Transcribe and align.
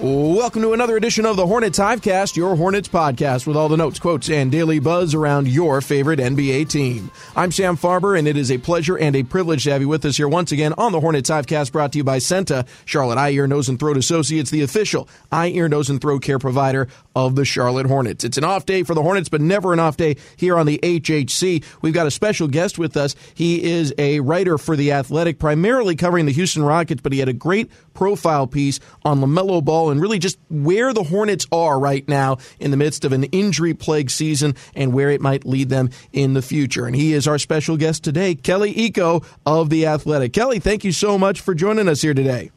Welcome 0.00 0.62
to 0.62 0.72
another 0.72 0.96
edition 0.96 1.26
of 1.26 1.36
the 1.36 1.46
Hornets 1.46 1.78
Hivecast, 1.78 2.34
your 2.34 2.56
Hornets 2.56 2.88
podcast 2.88 3.46
with 3.46 3.56
all 3.58 3.68
the 3.68 3.76
notes, 3.76 3.98
quotes, 3.98 4.30
and 4.30 4.50
daily 4.50 4.78
buzz 4.78 5.14
around 5.14 5.46
your 5.48 5.82
favorite 5.82 6.18
NBA 6.18 6.70
team. 6.70 7.10
I'm 7.36 7.52
Sam 7.52 7.76
Farber, 7.76 8.18
and 8.18 8.26
it 8.26 8.36
is 8.38 8.50
a 8.50 8.56
pleasure 8.56 8.96
and 8.96 9.14
a 9.14 9.22
privilege 9.22 9.64
to 9.64 9.70
have 9.70 9.82
you 9.82 9.88
with 9.88 10.04
us 10.06 10.16
here 10.16 10.28
once 10.28 10.50
again 10.50 10.72
on 10.78 10.92
the 10.92 11.00
Hornets 11.00 11.28
Hivecast, 11.28 11.72
brought 11.72 11.92
to 11.92 11.98
you 11.98 12.04
by 12.04 12.18
CEENTA, 12.18 12.66
Charlotte 12.86 13.18
Eye, 13.18 13.30
Ear, 13.30 13.46
Nose, 13.46 13.68
and 13.68 13.78
Throat 13.78 13.98
Associates, 13.98 14.50
the 14.50 14.62
official 14.62 15.08
eye, 15.30 15.48
ear, 15.48 15.68
nose, 15.68 15.90
and 15.90 16.00
throat 16.00 16.22
care 16.22 16.38
provider 16.38 16.88
of 17.14 17.36
the 17.36 17.44
Charlotte 17.44 17.86
Hornets. 17.86 18.24
It's 18.24 18.38
an 18.38 18.44
off 18.44 18.66
day 18.66 18.82
for 18.82 18.94
the 18.94 19.02
Hornets, 19.02 19.28
but 19.28 19.40
never 19.40 19.72
an 19.72 19.80
off 19.80 19.96
day 19.96 20.16
here 20.36 20.56
on 20.56 20.66
the 20.66 20.78
HHC. 20.82 21.64
We've 21.82 21.94
got 21.94 22.06
a 22.06 22.10
special 22.10 22.48
guest 22.48 22.78
with 22.78 22.96
us. 22.96 23.14
He 23.34 23.62
is 23.62 23.94
a 23.98 24.20
writer 24.20 24.58
for 24.58 24.76
The 24.76 24.92
Athletic, 24.92 25.38
primarily 25.38 25.96
covering 25.96 26.26
the 26.26 26.32
Houston 26.32 26.62
Rockets, 26.62 27.00
but 27.02 27.12
he 27.12 27.18
had 27.18 27.28
a 27.28 27.34
great 27.34 27.70
profile 27.94 28.46
piece 28.46 28.80
on 29.04 29.20
LaMelo 29.20 29.64
Ball 29.64 29.90
and 29.90 30.00
really 30.00 30.18
just 30.18 30.38
where 30.50 30.92
the 30.92 31.02
Hornets 31.02 31.46
are 31.52 31.78
right 31.78 32.06
now 32.08 32.38
in 32.58 32.70
the 32.70 32.76
midst 32.76 33.04
of 33.04 33.12
an 33.12 33.24
injury 33.24 33.74
plagued 33.74 34.10
season 34.10 34.54
and 34.74 34.92
where 34.92 35.10
it 35.10 35.20
might 35.20 35.44
lead 35.44 35.68
them 35.68 35.90
in 36.12 36.34
the 36.34 36.42
future. 36.42 36.86
And 36.86 36.96
he 36.96 37.12
is 37.12 37.26
our 37.28 37.38
special 37.38 37.76
guest 37.76 38.04
today, 38.04 38.34
Kelly 38.34 38.74
Iko 38.74 39.24
of 39.44 39.70
The 39.70 39.86
Athletic. 39.86 40.32
Kelly, 40.32 40.58
thank 40.58 40.84
you 40.84 40.92
so 40.92 41.18
much 41.18 41.40
for 41.40 41.54
joining 41.54 41.88
us 41.88 42.02
here 42.02 42.14
today. 42.14 42.50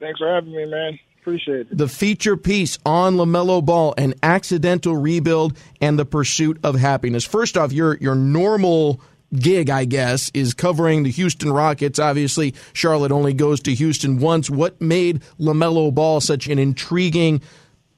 Thanks 0.00 0.18
for 0.18 0.32
having 0.32 0.52
me, 0.52 0.66
man. 0.66 0.98
Appreciate 1.24 1.60
it. 1.60 1.78
The 1.78 1.88
feature 1.88 2.36
piece 2.36 2.78
on 2.84 3.14
LaMelo 3.14 3.64
Ball, 3.64 3.94
an 3.96 4.12
accidental 4.22 4.94
rebuild 4.94 5.56
and 5.80 5.98
the 5.98 6.04
pursuit 6.04 6.60
of 6.62 6.74
happiness. 6.74 7.24
First 7.24 7.56
off, 7.56 7.72
your 7.72 7.96
your 7.96 8.14
normal 8.14 9.00
gig, 9.34 9.70
I 9.70 9.86
guess, 9.86 10.30
is 10.34 10.52
covering 10.52 11.02
the 11.02 11.10
Houston 11.10 11.50
Rockets. 11.50 11.98
Obviously, 11.98 12.54
Charlotte 12.74 13.10
only 13.10 13.32
goes 13.32 13.60
to 13.60 13.72
Houston 13.72 14.18
once. 14.18 14.50
What 14.50 14.78
made 14.82 15.22
LaMelo 15.40 15.94
Ball 15.94 16.20
such 16.20 16.46
an 16.46 16.58
intriguing 16.58 17.40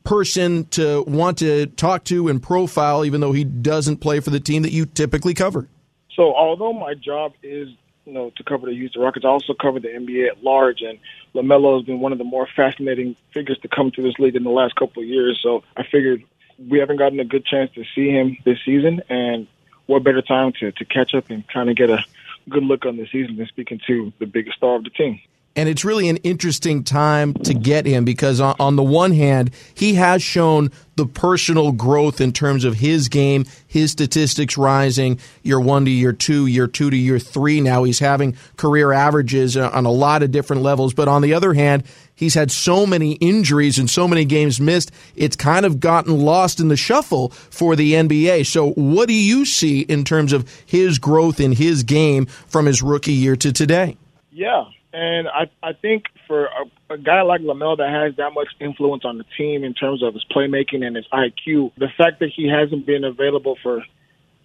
person 0.05 0.67
to 0.67 1.03
want 1.09 1.39
to 1.39 1.67
talk 1.67 2.05
to 2.05 2.29
and 2.29 2.41
profile, 2.41 3.05
even 3.05 3.21
though 3.21 3.33
he 3.33 3.43
doesn't 3.43 3.97
play 3.97 4.21
for 4.21 4.31
the 4.31 4.39
team 4.39 4.63
that 4.63 4.71
you 4.71 4.87
typically 4.87 5.35
cover? 5.35 5.67
So, 6.15 6.33
although 6.33 6.73
my 6.73 6.95
job 6.95 7.33
is 7.43 7.71
you 8.07 8.13
know 8.13 8.33
to 8.37 8.45
cover 8.45 8.67
the 8.67 8.75
Houston 8.75 9.03
Rockets, 9.03 9.25
I 9.25 9.29
also 9.29 9.53
cover 9.53 9.81
the 9.81 9.89
NBA 9.89 10.29
at 10.29 10.43
large, 10.43 10.81
and 10.81 10.99
LaMelo 11.35 11.77
has 11.77 11.85
been 11.85 12.01
one 12.01 12.13
of 12.13 12.19
the 12.19 12.25
more 12.25 12.49
fascinating 12.57 13.17
figures 13.35 13.59
to 13.59 13.69
come 13.69 13.91
to 13.91 14.03
this 14.03 14.15
league 14.19 14.37
in 14.37 14.45
the 14.45 14.51
last 14.51 14.77
couple 14.77 15.03
of 15.03 15.09
years. 15.09 15.39
So, 15.43 15.65
I 15.77 15.83
figured 15.83 16.25
we 16.69 16.79
haven't 16.79 16.97
gotten 16.97 17.21
a 17.21 17.25
good 17.25 17.45
chance 17.45 17.71
to 17.75 17.85
see 17.95 18.09
him 18.09 18.39
this 18.45 18.59
season, 18.65 19.03
and 19.11 19.47
what 19.87 20.05
better 20.05 20.23
time 20.23 20.53
to, 20.61 20.73
to 20.73 20.85
catch 20.85 21.15
up 21.15 21.31
and 21.31 21.47
kind 21.49 21.69
of 21.69 21.77
get 21.77 21.91
a 21.91 22.03
good 22.49 22.65
look 22.65 22.87
on 22.87 22.97
the 22.97 23.07
season 23.07 23.37
than 23.37 23.47
speaking 23.47 23.81
to 23.87 24.13
the 24.19 24.27
biggest 24.27 24.57
star 24.57 24.77
of 24.77 24.85
the 24.85 24.91
team. 24.91 25.21
And 25.57 25.71
it's 25.71 25.87
really 25.87 26.11
an 26.11 26.19
interesting 26.19 26.85
time 26.85 27.33
to 27.33 27.55
get 27.55 27.87
him 27.87 28.05
because, 28.05 28.41
on, 28.41 28.55
on, 28.61 28.77
the 28.77 28.83
one 28.83 29.13
hand, 29.13 29.51
he 29.75 29.95
has 29.95 30.23
shown 30.23 30.71
the 30.97 31.07
personal 31.07 31.73
growth 31.73 32.21
in 32.21 32.33
terms 32.33 32.65
of 32.65 32.75
his 32.75 33.09
game, 33.09 33.47
his 33.67 33.91
statistics 33.91 34.59
rising 34.59 35.19
year 35.43 35.59
one 35.59 35.87
to 35.87 35.91
year 35.91 36.13
two, 36.13 36.47
year 36.47 36.67
two 36.67 36.91
to 36.91 36.97
year 36.97 37.19
three. 37.19 37.63
Now 37.63 37.85
he's 37.85 37.99
having 37.99 38.37
career 38.59 38.93
averages 38.93 39.57
on 39.57 39.87
a 39.87 39.91
lot 39.91 40.23
of 40.23 40.31
different 40.31 40.61
levels. 40.61 40.93
But 40.93 41.09
on 41.09 41.23
the 41.23 41.33
other 41.33 41.55
hand, 41.55 41.85
he's 42.15 42.35
had 42.35 42.51
so 42.51 42.87
many 42.87 43.13
injuries 43.13 43.79
and 43.79 43.89
so 43.89 44.07
many 44.07 44.27
games 44.27 44.61
missed, 44.61 44.93
it's 45.15 45.37
kind 45.37 45.65
of 45.65 45.81
gotten 45.81 46.19
lost 46.19 46.61
in 46.61 46.69
the 46.69 46.77
shuffle 46.77 47.31
for 47.31 47.77
the 47.77 47.95
NBA. 47.95 48.45
So, 48.45 48.73
what 48.73 49.09
do 49.09 49.15
you 49.15 49.47
see 49.47 49.81
in 49.81 50.05
terms 50.05 50.35
of 50.35 50.47
his 50.67 50.99
growth 50.99 51.41
in 51.41 51.53
his 51.53 51.83
game 51.83 52.27
from 52.27 52.67
his 52.67 52.83
rookie 52.83 53.13
year 53.13 53.37
to 53.37 53.53
today? 53.53 53.97
Yeah, 54.33 54.65
and 54.97 55.29
I 55.29 55.51
I 55.63 55.75
think 55.75 56.05
for 56.27 56.47
a, 56.47 56.95
a 56.95 56.99
guy 56.99 57.21
like 57.21 57.43
LaMelo 57.43 57.77
that 57.77 57.91
has 57.91 58.17
that 58.17 58.31
much 58.33 58.49
influence 58.61 59.05
on 59.05 59.19
the 59.19 59.25
team 59.37 59.63
in 59.63 59.75
terms 59.75 60.03
of 60.03 60.15
his 60.15 60.25
playmaking 60.35 60.83
and 60.83 60.97
his 60.97 61.05
IQ, 61.13 61.73
the 61.77 61.89
fact 61.99 62.21
that 62.21 62.31
he 62.35 62.49
hasn't 62.49 62.87
been 62.87 63.05
available 63.05 63.59
for 63.63 63.85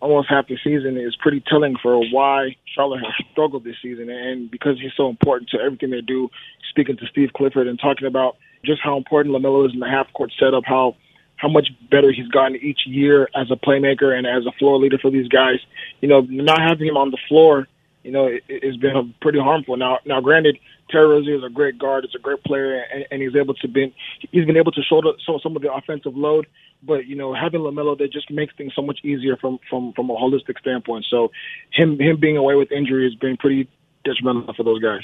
almost 0.02 0.28
half 0.30 0.48
the 0.50 0.58
season 0.62 0.98
is 0.98 1.16
pretty 1.22 1.42
telling 1.48 1.76
for 1.82 2.04
why 2.12 2.58
Charlotte 2.76 3.00
has 3.00 3.14
struggled 3.32 3.64
this 3.64 3.78
season. 3.82 4.10
And 4.10 4.52
because 4.52 4.78
he's 4.82 4.92
so 4.98 5.08
important 5.08 5.50
to 5.52 5.60
everything 5.60 5.92
they 5.92 6.02
do, 6.02 6.28
speaking 6.70 6.98
to 6.98 7.06
Steve 7.08 7.30
Clifford 7.34 7.68
and 7.68 7.80
talking 7.80 8.08
about 8.08 8.36
just 8.66 8.82
how 8.84 8.98
important 8.98 9.34
LaMelo 9.34 9.66
is 9.68 9.74
in 9.74 9.80
the 9.80 9.88
half 9.88 10.12
court 10.12 10.34
setup, 10.38 10.64
how 10.66 10.98
how 11.38 11.48
much 11.48 11.70
better 11.90 12.12
he's 12.12 12.28
gotten 12.28 12.58
each 12.58 12.82
year 12.86 13.30
as 13.36 13.50
a 13.50 13.56
playmaker 13.56 14.14
and 14.16 14.28
as 14.28 14.46
a 14.46 14.52
floor 14.60 14.78
leader 14.78 14.98
for 15.02 15.10
these 15.10 15.30
guys. 15.30 15.60
You 16.02 16.10
know, 16.10 16.22
not 16.22 16.60
having 16.62 16.88
him 16.88 16.98
on 16.98 17.10
the 17.10 17.18
floor 17.30 17.68
you 18.04 18.12
know, 18.12 18.26
it, 18.26 18.44
it's 18.48 18.78
been 18.78 19.14
pretty 19.22 19.40
harmful. 19.40 19.78
Now, 19.78 20.00
now, 20.06 20.22
granted, 20.22 20.58
Terry 20.90 21.08
Rozier 21.08 21.36
is 21.36 21.44
a 21.44 21.50
great 21.50 21.78
guard, 21.78 22.06
is 22.06 22.16
a 22.16 22.20
great 22.20 22.44
player, 22.44 22.84
and, 22.94 23.06
and 23.12 23.22
he's 23.22 23.36
able 23.36 23.54
to 23.56 23.68
been 23.68 23.94
he's 24.32 24.46
been 24.46 24.58
able 24.58 24.72
to 24.74 24.82
shoulder 24.84 25.12
some 25.26 25.56
of 25.56 25.62
the 25.62 25.72
offensive 25.72 26.16
load. 26.16 26.48
But 26.84 27.06
you 27.06 27.16
know, 27.16 27.34
having 27.34 27.62
Lamelo 27.62 27.98
that 27.98 28.12
just 28.12 28.32
makes 28.32 28.56
things 28.56 28.74
so 28.76 28.82
much 28.82 29.00
easier 29.04 29.38
from 29.38 29.60
from 29.70 29.94
from 29.94 30.10
a 30.10 30.16
holistic 30.16 30.60
standpoint. 30.60 31.06
So, 31.10 31.32
him 31.72 32.00
him 32.00 32.20
being 32.20 32.38
away 32.38 32.56
with 32.56 32.72
injury 32.72 33.06
has 33.06 33.16
been 33.16 33.38
pretty 33.38 33.70
detrimental 34.04 34.54
for 34.54 34.64
those 34.64 34.82
guys. 34.82 35.04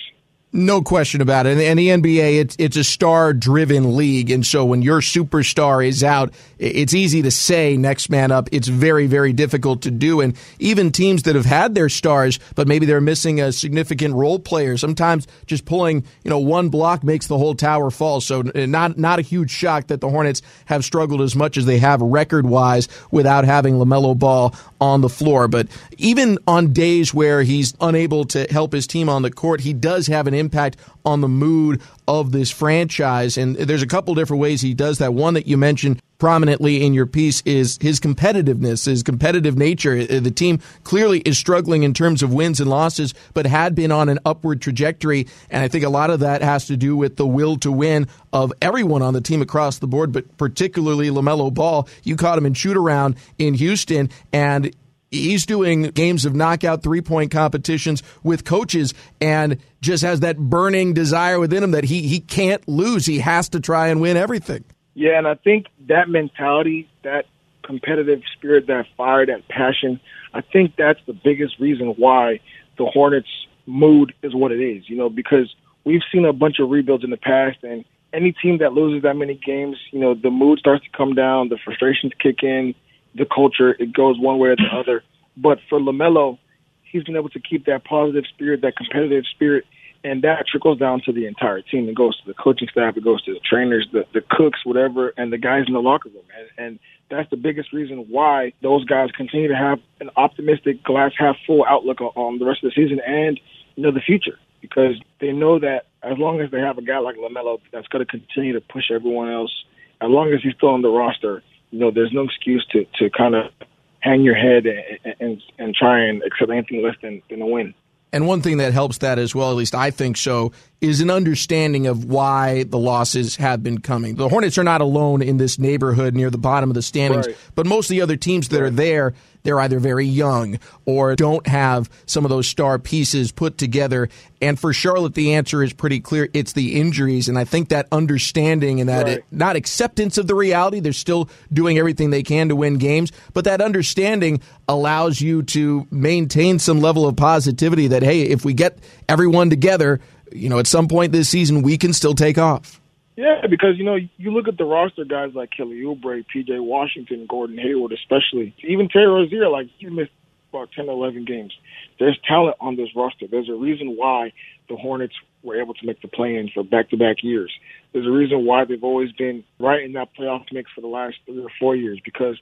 No 0.53 0.81
question 0.81 1.19
about 1.19 1.45
it. 1.45 1.57
And 1.57 1.77
the 1.77 1.89
NBA, 1.89 2.39
it's 2.39 2.55
it's 2.57 2.77
a 2.77 2.83
star 2.83 3.33
driven 3.33 3.97
league, 3.97 4.31
and 4.31 4.45
so 4.45 4.63
when 4.63 4.81
your 4.81 5.01
superstar 5.01 5.85
is 5.85 6.05
out, 6.05 6.33
it's 6.57 6.93
easy 6.93 7.21
to 7.23 7.31
say 7.31 7.75
next 7.75 8.09
man 8.09 8.31
up. 8.31 8.47
It's 8.53 8.69
very 8.69 9.07
very 9.07 9.33
difficult 9.33 9.81
to 9.81 9.91
do. 9.91 10.21
And 10.21 10.37
even 10.57 10.93
teams 10.93 11.23
that 11.23 11.35
have 11.35 11.45
had 11.45 11.75
their 11.75 11.89
stars, 11.89 12.39
but 12.55 12.65
maybe 12.65 12.85
they're 12.85 13.01
missing 13.01 13.41
a 13.41 13.51
significant 13.51 14.15
role 14.15 14.39
player, 14.39 14.77
sometimes 14.77 15.27
just 15.47 15.65
pulling 15.65 16.05
you 16.23 16.29
know 16.29 16.39
one 16.39 16.69
block 16.69 17.03
makes 17.03 17.27
the 17.27 17.37
whole 17.37 17.53
tower 17.53 17.91
fall. 17.91 18.21
So 18.21 18.41
not 18.41 18.97
not 18.97 19.19
a 19.19 19.23
huge 19.23 19.51
shock 19.51 19.87
that 19.87 19.99
the 19.99 20.09
Hornets 20.09 20.41
have 20.67 20.85
struggled 20.85 21.21
as 21.21 21.35
much 21.35 21.57
as 21.57 21.65
they 21.65 21.79
have 21.79 22.01
record 22.01 22.45
wise 22.45 22.87
without 23.11 23.43
having 23.43 23.75
Lamelo 23.75 24.17
Ball 24.17 24.55
on 24.79 25.01
the 25.01 25.09
floor. 25.09 25.49
But 25.49 25.67
even 25.97 26.39
on 26.47 26.71
days 26.71 27.13
where 27.13 27.43
he's 27.43 27.73
unable 27.81 28.23
to 28.25 28.47
help 28.49 28.71
his 28.71 28.87
team 28.87 29.09
on 29.09 29.23
the 29.23 29.31
court, 29.31 29.59
he 29.59 29.73
does 29.73 30.07
have 30.07 30.25
an 30.25 30.36
impact 30.37 30.77
on 31.05 31.21
the 31.21 31.27
mood 31.27 31.81
of 32.07 32.31
this 32.31 32.49
franchise. 32.49 33.37
And 33.37 33.55
there's 33.55 33.81
a 33.81 33.87
couple 33.87 34.15
different 34.15 34.41
ways 34.41 34.61
he 34.61 34.73
does 34.73 34.99
that. 34.99 35.13
One 35.13 35.33
that 35.33 35.47
you 35.47 35.57
mentioned 35.57 36.01
prominently 36.17 36.83
in 36.83 36.93
your 36.93 37.05
piece 37.05 37.41
is 37.45 37.77
his 37.81 37.99
competitiveness, 37.99 38.85
his 38.85 39.03
competitive 39.03 39.57
nature. 39.57 39.97
Uh, 39.97 40.19
the 40.19 40.31
team 40.31 40.59
clearly 40.83 41.19
is 41.19 41.37
struggling 41.37 41.83
in 41.83 41.93
terms 41.93 42.23
of 42.23 42.33
wins 42.33 42.59
and 42.59 42.69
losses, 42.69 43.13
but 43.33 43.45
had 43.45 43.75
been 43.75 43.91
on 43.91 44.09
an 44.09 44.19
upward 44.25 44.61
trajectory. 44.61 45.27
And 45.49 45.63
I 45.63 45.67
think 45.67 45.83
a 45.83 45.89
lot 45.89 46.09
of 46.09 46.21
that 46.21 46.41
has 46.41 46.67
to 46.67 46.77
do 46.77 46.95
with 46.97 47.17
the 47.17 47.27
will 47.27 47.57
to 47.57 47.71
win 47.71 48.07
of 48.33 48.51
everyone 48.61 49.01
on 49.01 49.13
the 49.13 49.21
team 49.21 49.41
across 49.41 49.79
the 49.79 49.87
board, 49.87 50.11
but 50.11 50.37
particularly 50.37 51.09
LaMelo 51.09 51.53
Ball. 51.53 51.87
You 52.03 52.15
caught 52.15 52.37
him 52.37 52.45
in 52.45 52.53
shoot 52.53 52.77
around 52.77 53.15
in 53.37 53.53
Houston, 53.53 54.09
and 54.33 54.75
he's 55.11 55.45
doing 55.45 55.83
games 55.83 56.25
of 56.25 56.35
knockout 56.35 56.83
three 56.83 57.01
point 57.01 57.31
competitions 57.31 58.03
with 58.23 58.43
coaches 58.43 58.93
and 59.21 59.57
just 59.81 60.03
has 60.03 60.21
that 60.21 60.37
burning 60.37 60.93
desire 60.93 61.39
within 61.39 61.63
him 61.63 61.71
that 61.71 61.85
he, 61.85 62.07
he 62.07 62.19
can't 62.19 62.67
lose. 62.67 63.05
He 63.05 63.19
has 63.19 63.49
to 63.49 63.59
try 63.59 63.87
and 63.87 64.01
win 64.01 64.17
everything. 64.17 64.63
Yeah, 64.93 65.17
and 65.17 65.27
I 65.27 65.35
think 65.35 65.67
that 65.87 66.09
mentality, 66.09 66.89
that 67.03 67.25
competitive 67.63 68.21
spirit, 68.35 68.67
that 68.67 68.85
fire, 68.95 69.25
that 69.25 69.47
passion, 69.47 69.99
I 70.33 70.41
think 70.41 70.75
that's 70.75 70.99
the 71.05 71.13
biggest 71.13 71.59
reason 71.59 71.93
why 71.97 72.39
the 72.77 72.85
Hornets 72.85 73.29
mood 73.65 74.13
is 74.23 74.33
what 74.33 74.51
it 74.51 74.61
is, 74.61 74.89
you 74.89 74.95
know, 74.95 75.09
because 75.09 75.53
we've 75.83 76.01
seen 76.11 76.25
a 76.25 76.33
bunch 76.33 76.59
of 76.59 76.69
rebuilds 76.69 77.03
in 77.03 77.09
the 77.09 77.17
past 77.17 77.57
and 77.63 77.85
any 78.13 78.31
team 78.31 78.59
that 78.59 78.73
loses 78.73 79.03
that 79.03 79.15
many 79.15 79.35
games, 79.35 79.77
you 79.91 79.99
know, 79.99 80.15
the 80.15 80.31
mood 80.31 80.59
starts 80.59 80.83
to 80.85 80.89
come 80.97 81.13
down, 81.13 81.49
the 81.49 81.57
frustrations 81.63 82.13
kick 82.19 82.41
in, 82.41 82.73
the 83.17 83.25
culture. 83.25 83.75
It 83.79 83.93
goes 83.93 84.19
one 84.19 84.39
way 84.39 84.49
or 84.49 84.55
the 84.55 84.69
other. 84.73 85.03
But 85.35 85.59
for 85.69 85.79
Lamelo, 85.79 86.39
he's 86.83 87.03
been 87.03 87.15
able 87.15 87.29
to 87.29 87.39
keep 87.39 87.65
that 87.65 87.85
positive 87.85 88.25
spirit, 88.33 88.61
that 88.61 88.75
competitive 88.75 89.25
spirit, 89.33 89.65
and 90.03 90.23
that 90.23 90.45
trickles 90.49 90.79
down 90.79 91.01
to 91.05 91.11
the 91.11 91.25
entire 91.25 91.61
team. 91.61 91.89
It 91.89 91.95
goes 91.95 92.17
to 92.21 92.25
the 92.25 92.33
coaching 92.33 92.67
staff, 92.71 92.97
it 92.97 93.03
goes 93.03 93.23
to 93.23 93.33
the 93.33 93.39
trainers, 93.39 93.87
the, 93.91 94.05
the 94.13 94.21
cooks, 94.29 94.65
whatever, 94.65 95.13
and 95.17 95.31
the 95.33 95.37
guys 95.37 95.65
in 95.67 95.73
the 95.73 95.81
locker 95.81 96.09
room. 96.09 96.23
And, 96.37 96.65
and 96.65 96.79
that's 97.09 97.29
the 97.29 97.37
biggest 97.37 97.73
reason 97.73 98.05
why 98.09 98.53
those 98.61 98.85
guys 98.85 99.09
continue 99.11 99.47
to 99.47 99.55
have 99.55 99.79
an 99.99 100.09
optimistic, 100.15 100.83
glass 100.83 101.11
half 101.17 101.35
full 101.45 101.65
outlook 101.67 102.01
on, 102.01 102.11
on 102.15 102.39
the 102.39 102.45
rest 102.45 102.63
of 102.63 102.71
the 102.71 102.81
season 102.81 102.99
and 103.05 103.39
you 103.75 103.83
know 103.83 103.91
the 103.91 104.01
future 104.01 104.39
because 104.61 104.95
they 105.21 105.31
know 105.31 105.59
that 105.59 105.85
as 106.03 106.17
long 106.17 106.41
as 106.41 106.51
they 106.51 106.59
have 106.59 106.77
a 106.77 106.81
guy 106.81 106.97
like 106.99 107.15
Lamelo 107.15 107.59
that's 107.71 107.87
going 107.87 108.05
to 108.05 108.09
continue 108.09 108.53
to 108.53 108.61
push 108.61 108.91
everyone 108.91 109.31
else, 109.31 109.53
as 110.01 110.09
long 110.09 110.33
as 110.33 110.41
he's 110.43 110.53
still 110.55 110.69
on 110.69 110.81
the 110.81 110.89
roster, 110.89 111.43
you 111.71 111.79
know, 111.79 111.91
there's 111.91 112.13
no 112.13 112.23
excuse 112.23 112.65
to 112.71 112.85
to 112.99 113.09
kind 113.09 113.35
of 113.35 113.51
hang 113.99 114.21
your 114.21 114.35
head 114.35 114.65
and, 114.65 115.15
and 115.19 115.43
and 115.57 115.75
try 115.75 116.05
and 116.05 116.23
accept 116.23 116.51
anything 116.51 116.83
less 116.83 116.95
than 117.01 117.21
than 117.29 117.41
a 117.41 117.45
win. 117.45 117.73
And 118.13 118.25
one 118.25 118.41
thing 118.41 118.57
that 118.57 118.71
helps 118.71 118.99
that 118.99 119.19
as 119.19 119.35
well, 119.35 119.51
at 119.51 119.57
least 119.57 119.75
I 119.75 119.91
think 119.91 120.15
so, 120.15 120.53
is 120.79 121.01
an 121.01 121.09
understanding 121.09 121.87
of 121.87 122.05
why 122.05 122.63
the 122.63 122.77
losses 122.77 123.35
have 123.35 123.61
been 123.61 123.79
coming. 123.79 124.15
The 124.15 124.29
Hornets 124.29 124.57
are 124.57 124.63
not 124.63 124.79
alone 124.79 125.21
in 125.21 125.37
this 125.37 125.59
neighborhood 125.59 126.15
near 126.15 126.29
the 126.29 126.37
bottom 126.37 126.69
of 126.69 126.73
the 126.73 126.81
standings, 126.81 127.27
right. 127.27 127.35
but 127.53 127.65
most 127.65 127.87
of 127.87 127.89
the 127.89 128.01
other 128.01 128.15
teams 128.15 128.47
that 128.49 128.61
are 128.61 128.69
there, 128.69 129.13
they're 129.47 129.61
either 129.61 129.79
very 129.79 130.05
young 130.05 130.59
or 130.83 131.15
don't 131.15 131.47
have 131.47 131.89
some 132.05 132.25
of 132.25 132.29
those 132.29 132.47
star 132.47 132.77
pieces 132.77 133.31
put 133.31 133.57
together. 133.57 134.09
And 134.41 134.59
for 134.59 134.73
Charlotte, 134.73 135.13
the 135.13 135.35
answer 135.35 135.63
is 135.63 135.71
pretty 135.71 136.01
clear. 136.01 136.27
It's 136.33 136.51
the 136.51 136.77
injuries. 136.77 137.29
And 137.29 137.39
I 137.39 137.45
think 137.45 137.69
that 137.69 137.87
understanding 137.89 138.81
and 138.81 138.89
that 138.89 139.05
right. 139.05 139.17
it, 139.19 139.25
not 139.31 139.55
acceptance 139.55 140.17
of 140.17 140.27
the 140.27 140.35
reality, 140.35 140.81
they're 140.81 140.91
still 140.91 141.29
doing 141.53 141.77
everything 141.77 142.09
they 142.09 142.23
can 142.23 142.49
to 142.49 142.57
win 142.57 142.77
games, 142.77 143.13
but 143.33 143.45
that 143.45 143.61
understanding 143.61 144.41
allows 144.67 145.21
you 145.21 145.43
to 145.43 145.87
maintain 145.91 146.59
some 146.59 146.81
level 146.81 147.07
of 147.07 147.15
positivity 147.15 147.87
that, 147.87 148.03
hey, 148.03 148.23
if 148.23 148.43
we 148.43 148.53
get 148.53 148.77
everyone 149.07 149.49
together, 149.49 150.01
you 150.29 150.49
know, 150.49 150.59
at 150.59 150.67
some 150.67 150.89
point 150.89 151.13
this 151.13 151.29
season, 151.29 151.61
we 151.61 151.77
can 151.77 151.93
still 151.93 152.15
take 152.15 152.37
off. 152.37 152.81
Yeah, 153.17 153.47
because 153.49 153.77
you 153.77 153.83
know 153.83 153.95
you 153.95 154.31
look 154.31 154.47
at 154.47 154.57
the 154.57 154.63
roster 154.63 155.03
guys 155.03 155.31
like 155.33 155.49
Kelly 155.49 155.81
Oubre, 155.81 156.23
P.J. 156.31 156.59
Washington, 156.59 157.25
Gordon 157.27 157.57
Hayward, 157.57 157.91
especially 157.91 158.55
even 158.63 158.89
Terry 158.89 159.07
Rozier. 159.07 159.49
Like 159.49 159.67
he 159.79 159.87
missed 159.87 160.11
about 160.49 160.69
10, 160.71 160.87
11 160.87 161.25
games. 161.25 161.51
There's 161.99 162.17
talent 162.27 162.57
on 162.61 162.75
this 162.75 162.89
roster. 162.95 163.25
There's 163.29 163.49
a 163.49 163.55
reason 163.55 163.95
why 163.97 164.33
the 164.69 164.75
Hornets 164.75 165.15
were 165.43 165.59
able 165.59 165.73
to 165.73 165.85
make 165.85 166.01
the 166.01 166.07
play-in 166.07 166.49
for 166.53 166.63
back-to-back 166.63 167.17
years. 167.21 167.51
There's 167.91 168.05
a 168.05 168.11
reason 168.11 168.45
why 168.45 168.65
they've 168.65 168.83
always 168.83 169.11
been 169.13 169.43
right 169.59 169.83
in 169.83 169.93
that 169.93 170.09
playoff 170.17 170.45
mix 170.51 170.71
for 170.73 170.81
the 170.81 170.87
last 170.87 171.17
three 171.25 171.39
or 171.39 171.49
four 171.59 171.75
years 171.75 171.99
because 172.05 172.37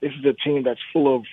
this 0.00 0.12
is 0.18 0.24
a 0.24 0.32
team 0.32 0.62
that's 0.62 0.80
full 0.92 1.14
of 1.14 1.24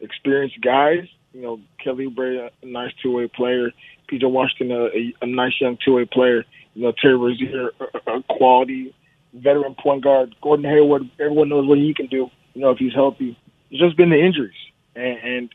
experienced 0.00 0.60
guys. 0.60 1.06
You 1.32 1.42
know, 1.42 1.60
Kelly 1.82 2.08
Oubre, 2.08 2.50
a 2.62 2.66
nice 2.66 2.92
two-way 3.02 3.28
player. 3.28 3.70
P.J. 4.06 4.26
Washington, 4.26 4.72
a, 4.72 4.84
a, 4.86 5.14
a 5.22 5.26
nice 5.26 5.60
young 5.60 5.76
two-way 5.84 6.06
player 6.06 6.44
you 6.78 6.84
know, 6.84 6.92
Terry 6.92 7.16
Rozier, 7.16 7.72
a, 7.80 8.18
a 8.18 8.22
quality 8.22 8.94
veteran 9.34 9.74
point 9.74 10.04
guard. 10.04 10.34
Gordon 10.40 10.64
Hayward, 10.64 11.10
everyone 11.18 11.48
knows 11.48 11.66
what 11.66 11.78
he 11.78 11.92
can 11.92 12.06
do, 12.06 12.30
you 12.54 12.60
know, 12.60 12.70
if 12.70 12.78
he's 12.78 12.94
healthy. 12.94 13.36
It's 13.70 13.80
just 13.80 13.96
been 13.96 14.10
the 14.10 14.20
injuries. 14.20 14.54
And, 14.94 15.18
and 15.18 15.54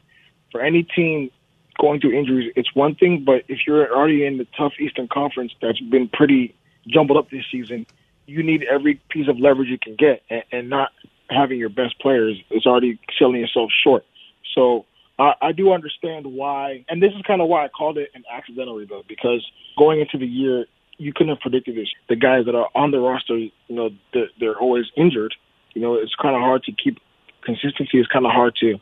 for 0.52 0.60
any 0.60 0.84
team 0.84 1.32
going 1.80 2.02
through 2.02 2.12
injuries, 2.12 2.52
it's 2.58 2.76
one 2.76 2.96
thing, 2.96 3.24
but 3.24 3.44
if 3.48 3.60
you're 3.66 3.96
already 3.96 4.26
in 4.26 4.38
the 4.38 4.46
tough 4.58 4.74
Eastern 4.82 5.08
Conference 5.08 5.54
that's 5.62 5.80
been 5.80 6.10
pretty 6.10 6.54
jumbled 6.88 7.18
up 7.18 7.30
this 7.30 7.46
season, 7.50 7.86
you 8.26 8.44
need 8.44 8.64
every 8.64 8.96
piece 9.08 9.30
of 9.30 9.40
leverage 9.40 9.70
you 9.70 9.80
can 9.80 9.96
get 9.96 10.24
and, 10.30 10.44
and 10.52 10.70
not 10.70 10.92
having 11.30 11.58
your 11.58 11.70
best 11.70 11.98
players 12.00 12.38
is 12.52 12.66
already 12.66 13.00
selling 13.18 13.40
yourself 13.40 13.72
short. 13.82 14.06
So 14.54 14.86
I, 15.24 15.36
I 15.42 15.52
do 15.54 15.72
understand 15.72 16.26
why, 16.28 16.84
and 16.90 17.02
this 17.02 17.14
is 17.14 17.22
kind 17.26 17.42
of 17.42 17.48
why 17.48 17.64
I 17.64 17.70
called 17.70 17.98
it 17.98 18.10
an 18.14 18.24
accidental 18.32 18.76
rebuild 18.76 19.08
because 19.08 19.46
going 19.78 20.02
into 20.02 20.18
the 20.18 20.28
year, 20.28 20.66
you 20.98 21.14
couldn't 21.14 21.30
have 21.30 21.40
predicted 21.40 21.78
this. 21.78 21.88
The 22.10 22.18
guys 22.18 22.46
that 22.46 22.56
are 22.56 22.70
on 22.76 22.92
the 22.92 23.00
roster, 23.00 23.38
you 23.38 23.52
know, 23.70 23.90
they're, 24.14 24.30
they're 24.40 24.60
always 24.60 24.86
injured. 24.98 25.34
You 25.74 25.82
know, 25.82 25.96
it's 25.96 26.14
kind 26.22 26.36
of 26.36 26.42
hard 26.42 26.64
to 26.64 26.72
keep 26.72 27.00
consistency. 27.42 28.00
It's 28.00 28.08
kind 28.10 28.26
of 28.26 28.32
hard 28.32 28.56
to 28.58 28.80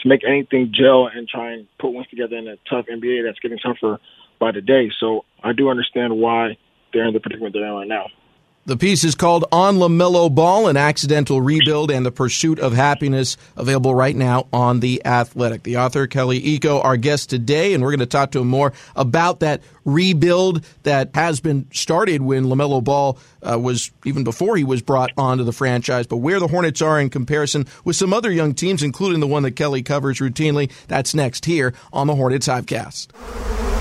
to 0.00 0.08
make 0.08 0.22
anything 0.26 0.72
gel 0.74 1.06
and 1.06 1.28
try 1.28 1.52
and 1.52 1.66
put 1.78 1.90
ones 1.90 2.06
together 2.08 2.36
in 2.36 2.48
a 2.48 2.56
tough 2.68 2.86
NBA 2.86 3.24
that's 3.24 3.38
getting 3.38 3.58
tougher 3.58 4.00
by 4.40 4.50
the 4.52 4.60
day. 4.60 4.90
So 4.98 5.24
I 5.42 5.52
do 5.52 5.70
understand 5.70 6.16
why 6.16 6.58
they're 6.92 7.06
in 7.06 7.14
the 7.14 7.20
predicament 7.20 7.54
they're 7.54 7.64
in 7.64 7.72
right 7.72 7.88
now. 7.88 8.08
The 8.66 8.78
piece 8.78 9.04
is 9.04 9.14
called 9.14 9.44
On 9.52 9.76
LaMelo 9.76 10.34
Ball, 10.34 10.68
an 10.68 10.78
accidental 10.78 11.42
rebuild 11.42 11.90
and 11.90 12.06
the 12.06 12.10
pursuit 12.10 12.58
of 12.58 12.72
happiness, 12.72 13.36
available 13.58 13.94
right 13.94 14.16
now 14.16 14.46
on 14.54 14.80
The 14.80 15.04
Athletic. 15.04 15.64
The 15.64 15.76
author, 15.76 16.06
Kelly 16.06 16.40
Iko, 16.40 16.82
our 16.82 16.96
guest 16.96 17.28
today, 17.28 17.74
and 17.74 17.82
we're 17.82 17.90
going 17.90 18.00
to 18.00 18.06
talk 18.06 18.30
to 18.30 18.40
him 18.40 18.48
more 18.48 18.72
about 18.96 19.40
that 19.40 19.60
rebuild 19.84 20.64
that 20.84 21.10
has 21.14 21.40
been 21.40 21.66
started 21.72 22.22
when 22.22 22.44
LaMelo 22.44 22.82
Ball 22.82 23.18
uh, 23.42 23.58
was, 23.58 23.92
even 24.06 24.24
before 24.24 24.56
he 24.56 24.64
was 24.64 24.80
brought 24.80 25.10
onto 25.18 25.44
the 25.44 25.52
franchise, 25.52 26.06
but 26.06 26.16
where 26.16 26.40
the 26.40 26.48
Hornets 26.48 26.80
are 26.80 26.98
in 26.98 27.10
comparison 27.10 27.66
with 27.84 27.96
some 27.96 28.14
other 28.14 28.32
young 28.32 28.54
teams, 28.54 28.82
including 28.82 29.20
the 29.20 29.26
one 29.26 29.42
that 29.42 29.56
Kelly 29.56 29.82
covers 29.82 30.20
routinely. 30.20 30.72
That's 30.88 31.14
next 31.14 31.44
here 31.44 31.74
on 31.92 32.06
the 32.06 32.14
Hornets 32.14 32.48
Hivecast. 32.48 33.73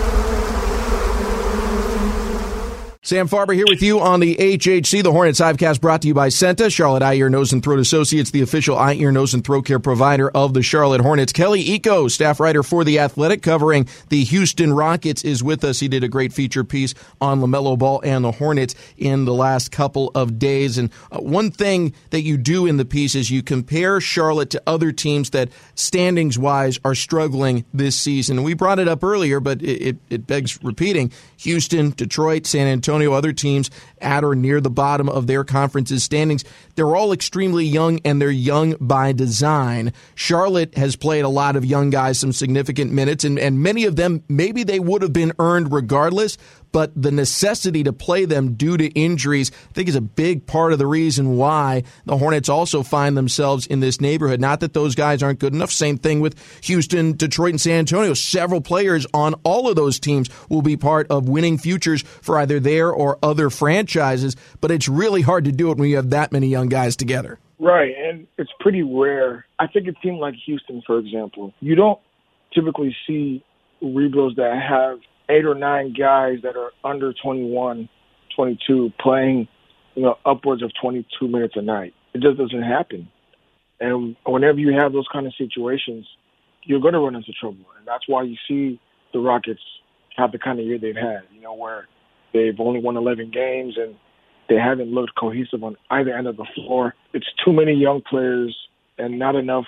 Sam 3.13 3.27
Farber 3.27 3.53
here 3.53 3.65
with 3.69 3.83
you 3.83 3.99
on 3.99 4.21
the 4.21 4.35
HHC, 4.37 5.03
the 5.03 5.11
Hornets 5.11 5.39
Hivecast 5.39 5.79
brought 5.79 6.01
to 6.01 6.07
you 6.07 6.15
by 6.15 6.29
CEENTA, 6.29 6.71
Charlotte 6.71 7.03
Eye, 7.03 7.13
Ear, 7.13 7.29
Nose, 7.29 7.53
and 7.53 7.61
Throat 7.61 7.77
Associates, 7.77 8.31
the 8.31 8.41
official 8.41 8.75
eye, 8.75 8.95
ear, 8.95 9.11
nose, 9.11 9.35
and 9.35 9.45
throat 9.45 9.67
care 9.67 9.77
provider 9.77 10.31
of 10.31 10.55
the 10.55 10.63
Charlotte 10.63 11.01
Hornets. 11.01 11.31
Kelly 11.31 11.63
Iko, 11.63 12.09
staff 12.09 12.39
writer 12.39 12.63
for 12.63 12.83
The 12.83 12.97
Athletic, 12.97 13.43
covering 13.43 13.87
the 14.09 14.23
Houston 14.23 14.73
Rockets, 14.73 15.23
is 15.23 15.43
with 15.43 15.63
us. 15.63 15.79
He 15.79 15.87
did 15.87 16.03
a 16.03 16.07
great 16.07 16.33
feature 16.33 16.63
piece 16.63 16.95
on 17.21 17.39
LaMelo 17.39 17.77
Ball 17.77 18.01
and 18.03 18.25
the 18.25 18.31
Hornets 18.31 18.73
in 18.97 19.25
the 19.25 19.33
last 19.35 19.71
couple 19.71 20.09
of 20.15 20.39
days. 20.39 20.79
And 20.79 20.89
uh, 21.11 21.19
one 21.19 21.51
thing 21.51 21.93
that 22.09 22.23
you 22.23 22.35
do 22.35 22.65
in 22.65 22.77
the 22.77 22.85
piece 22.85 23.13
is 23.13 23.29
you 23.29 23.43
compare 23.43 24.01
Charlotte 24.01 24.49
to 24.49 24.63
other 24.65 24.91
teams 24.91 25.29
that, 25.29 25.49
standings 25.75 26.39
wise, 26.39 26.79
are 26.83 26.95
struggling 26.95 27.63
this 27.75 27.95
season. 27.95 28.41
We 28.41 28.55
brought 28.55 28.79
it 28.79 28.87
up 28.87 29.03
earlier, 29.03 29.39
but 29.39 29.61
it, 29.61 29.81
it, 29.83 29.97
it 30.09 30.25
begs 30.25 30.63
repeating 30.63 31.11
Houston, 31.37 31.91
Detroit, 31.91 32.47
San 32.47 32.65
Antonio. 32.65 33.02
Antonio, 33.03 33.17
other 33.17 33.33
teams 33.33 33.69
at 33.99 34.23
or 34.23 34.35
near 34.35 34.61
the 34.61 34.69
bottom 34.69 35.09
of 35.09 35.27
their 35.27 35.43
conference's 35.43 36.03
standings. 36.03 36.43
They're 36.75 36.95
all 36.95 37.11
extremely 37.11 37.65
young 37.65 37.99
and 38.05 38.21
they're 38.21 38.31
young 38.31 38.75
by 38.79 39.11
design. 39.11 39.93
Charlotte 40.15 40.77
has 40.77 40.95
played 40.95 41.25
a 41.25 41.29
lot 41.29 41.55
of 41.55 41.65
young 41.65 41.89
guys 41.89 42.19
some 42.19 42.31
significant 42.31 42.91
minutes, 42.91 43.23
and, 43.23 43.37
and 43.37 43.61
many 43.61 43.85
of 43.85 43.95
them 43.95 44.23
maybe 44.29 44.63
they 44.63 44.79
would 44.79 45.01
have 45.01 45.13
been 45.13 45.33
earned 45.39 45.71
regardless, 45.71 46.37
but 46.73 46.91
the 47.01 47.11
necessity 47.11 47.83
to 47.83 47.93
play 47.93 48.25
them 48.25 48.55
due 48.55 48.75
to 48.75 48.87
injuries, 48.89 49.51
I 49.69 49.73
think, 49.73 49.87
is 49.87 49.95
a 49.95 50.01
big 50.01 50.45
part 50.45 50.73
of 50.73 50.79
the 50.79 50.87
reason 50.87 51.37
why 51.37 51.83
the 52.05 52.17
Hornets 52.17 52.49
also 52.49 52.83
find 52.83 53.15
themselves 53.15 53.65
in 53.65 53.79
this 53.79 54.01
neighborhood. 54.01 54.41
Not 54.41 54.59
that 54.59 54.73
those 54.73 54.95
guys 54.95 55.23
aren't 55.23 55.39
good 55.39 55.53
enough. 55.53 55.71
Same 55.71 55.97
thing 55.97 56.19
with 56.19 56.35
Houston, 56.65 57.13
Detroit, 57.13 57.51
and 57.51 57.61
San 57.61 57.79
Antonio. 57.79 58.13
Several 58.13 58.59
players 58.59 59.07
on 59.13 59.35
all 59.43 59.69
of 59.69 59.77
those 59.77 59.99
teams 59.99 60.29
will 60.49 60.63
be 60.63 60.75
part 60.75 61.07
of 61.09 61.29
winning 61.29 61.57
futures 61.57 62.01
for 62.01 62.37
either 62.39 62.59
their 62.59 62.91
or 62.91 63.19
other 63.23 63.49
franchises, 63.49 64.35
but 64.59 64.71
it's 64.71 64.89
really 64.89 65.21
hard 65.21 65.45
to 65.45 65.51
do 65.51 65.71
it 65.71 65.77
when 65.77 65.87
you 65.87 65.95
have 65.95 66.09
that 66.09 66.31
many 66.31 66.47
young 66.47 66.67
guys 66.67 66.95
together. 66.95 67.39
Right, 67.59 67.93
and 67.95 68.27
it's 68.37 68.51
pretty 68.59 68.81
rare. 68.81 69.45
I 69.59 69.67
think 69.67 69.87
a 69.87 69.93
team 69.93 70.15
like 70.15 70.33
Houston, 70.45 70.81
for 70.85 70.97
example, 70.97 71.53
you 71.59 71.75
don't 71.75 71.99
typically 72.51 72.95
see 73.07 73.43
rebuilds 73.81 74.35
that 74.37 74.59
have 74.59 74.99
eight 75.29 75.45
or 75.45 75.55
nine 75.55 75.93
guys 75.97 76.39
that 76.43 76.55
are 76.55 76.71
under 76.83 77.13
21, 77.13 77.89
22 78.35 78.91
playing, 78.99 79.47
you 79.95 80.03
know, 80.03 80.17
upwards 80.25 80.63
of 80.63 80.71
22 80.81 81.27
minutes 81.27 81.53
a 81.55 81.61
night. 81.61 81.93
It 82.13 82.21
just 82.21 82.37
doesn't 82.37 82.63
happen. 82.63 83.09
And 83.79 84.15
whenever 84.25 84.59
you 84.59 84.73
have 84.73 84.93
those 84.93 85.07
kind 85.11 85.27
of 85.27 85.33
situations, 85.37 86.07
you're 86.63 86.79
going 86.79 86.93
to 86.93 86.99
run 86.99 87.15
into 87.15 87.31
trouble. 87.33 87.65
And 87.77 87.87
that's 87.87 88.07
why 88.07 88.23
you 88.23 88.37
see 88.47 88.79
the 89.11 89.19
Rockets 89.19 89.61
have 90.15 90.31
the 90.31 90.39
kind 90.39 90.59
of 90.59 90.65
year 90.65 90.77
they've 90.77 90.95
had, 90.95 91.21
you 91.33 91.41
know, 91.41 91.53
where 91.53 91.87
they've 92.33 92.59
only 92.59 92.79
won 92.79 92.97
11 92.97 93.31
games 93.31 93.75
and 93.77 93.95
they 94.49 94.55
haven't 94.55 94.93
looked 94.93 95.15
cohesive 95.15 95.63
on 95.63 95.75
either 95.89 96.15
end 96.15 96.27
of 96.27 96.37
the 96.37 96.45
floor. 96.55 96.93
It's 97.13 97.27
too 97.43 97.53
many 97.53 97.73
young 97.73 98.01
players 98.01 98.55
and 98.97 99.17
not 99.17 99.35
enough 99.35 99.65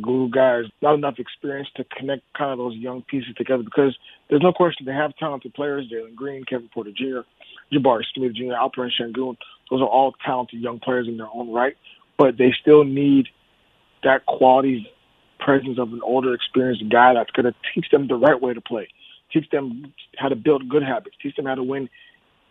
glue 0.00 0.28
guys, 0.28 0.64
not 0.82 0.94
enough 0.94 1.18
experience 1.18 1.68
to 1.76 1.84
connect 1.84 2.22
kind 2.36 2.52
of 2.52 2.58
those 2.58 2.74
young 2.74 3.02
pieces 3.02 3.34
together 3.36 3.62
because 3.62 3.96
there's 4.28 4.42
no 4.42 4.52
question 4.52 4.86
they 4.86 4.92
have 4.92 5.16
talented 5.16 5.54
players. 5.54 5.90
Jalen 5.90 6.14
Green, 6.14 6.44
Kevin 6.44 6.68
Porter 6.72 6.90
Jr., 6.94 7.20
Jabari 7.72 8.04
Smith 8.14 8.34
Jr., 8.34 8.52
Alperen 8.52 8.90
Sengun. 8.98 9.36
Those 9.70 9.80
are 9.80 9.88
all 9.88 10.14
talented 10.24 10.60
young 10.60 10.78
players 10.78 11.08
in 11.08 11.16
their 11.16 11.28
own 11.32 11.50
right, 11.50 11.76
but 12.16 12.36
they 12.38 12.54
still 12.60 12.84
need 12.84 13.28
that 14.02 14.26
quality 14.26 14.90
presence 15.38 15.78
of 15.78 15.92
an 15.92 16.00
older, 16.02 16.34
experienced 16.34 16.88
guy 16.90 17.14
that's 17.14 17.30
going 17.30 17.46
to 17.46 17.54
teach 17.74 17.90
them 17.90 18.08
the 18.08 18.14
right 18.14 18.40
way 18.40 18.54
to 18.54 18.60
play, 18.60 18.88
teach 19.32 19.48
them 19.50 19.92
how 20.16 20.28
to 20.28 20.36
build 20.36 20.68
good 20.68 20.82
habits, 20.82 21.16
teach 21.22 21.36
them 21.36 21.46
how 21.46 21.54
to 21.54 21.62
win 21.62 21.88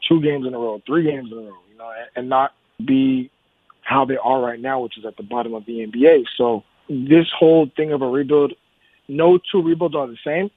two 0.08 0.22
games 0.22 0.46
in 0.46 0.54
a 0.54 0.58
row, 0.58 0.82
three 0.86 1.04
games 1.04 1.32
in 1.32 1.38
a 1.38 1.42
row, 1.42 1.58
you 1.72 1.78
know, 1.78 1.90
and, 1.90 2.10
and 2.16 2.30
not 2.30 2.54
be 2.84 3.30
how 3.82 4.06
they 4.06 4.18
are 4.18 4.42
right 4.42 4.60
now, 4.60 4.82
which 4.82 4.98
is 4.98 5.06
at 5.06 5.18
the 5.18 5.24
bottom 5.24 5.54
of 5.54 5.66
the 5.66 5.86
NBA. 5.86 6.26
So 6.38 6.64
this 6.90 7.28
whole 7.38 7.70
thing 7.76 7.92
of 7.92 8.02
a 8.02 8.08
rebuild, 8.08 8.54
no 9.08 9.40
two 9.52 9.62
rebuilds 9.62 9.96
are 9.96 10.08
the 10.08 10.18
same. 10.26 10.50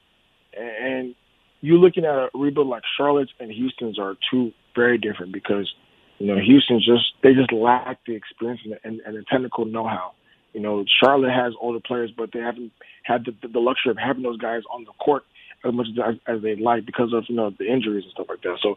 And 0.59 1.15
you 1.61 1.79
looking 1.79 2.05
at 2.05 2.15
a 2.15 2.29
rebuild 2.35 2.69
like 2.69 2.83
Charlotte's 2.97 3.33
and 3.39 3.51
Houston's 3.51 3.99
are 3.99 4.17
two 4.31 4.53
very 4.75 4.99
different 4.99 5.33
because, 5.33 5.73
you 6.19 6.27
know, 6.27 6.39
Houston's 6.39 6.85
just, 6.85 7.13
they 7.23 7.35
just 7.35 7.53
lack 7.53 7.99
the 8.07 8.15
experience 8.15 8.61
and, 8.65 8.79
and, 8.85 9.01
and 9.07 9.17
the 9.17 9.25
technical 9.31 9.65
know-how. 9.65 10.13
You 10.53 10.61
know, 10.61 10.85
Charlotte 11.03 11.33
has 11.33 11.53
older 11.61 11.81
players, 11.81 12.11
but 12.17 12.31
they 12.33 12.41
haven't 12.41 12.73
had 13.05 13.25
the, 13.25 13.49
the 13.49 13.61
luxury 13.61 13.91
of 13.93 13.99
having 13.99 14.23
those 14.23 14.39
guys 14.39 14.63
on 14.73 14.85
the 14.85 14.93
court 14.93 15.25
as 15.65 15.73
much 15.73 15.87
as, 16.05 16.17
as 16.27 16.43
they 16.43 16.57
like 16.57 16.87
because 16.87 17.13
of, 17.13 17.25
you 17.29 17.37
know, 17.37 17.51
the 17.51 17.71
injuries 17.71 18.05
and 18.05 18.13
stuff 18.13 18.27
like 18.29 18.43
that. 18.43 18.59
So 18.63 18.77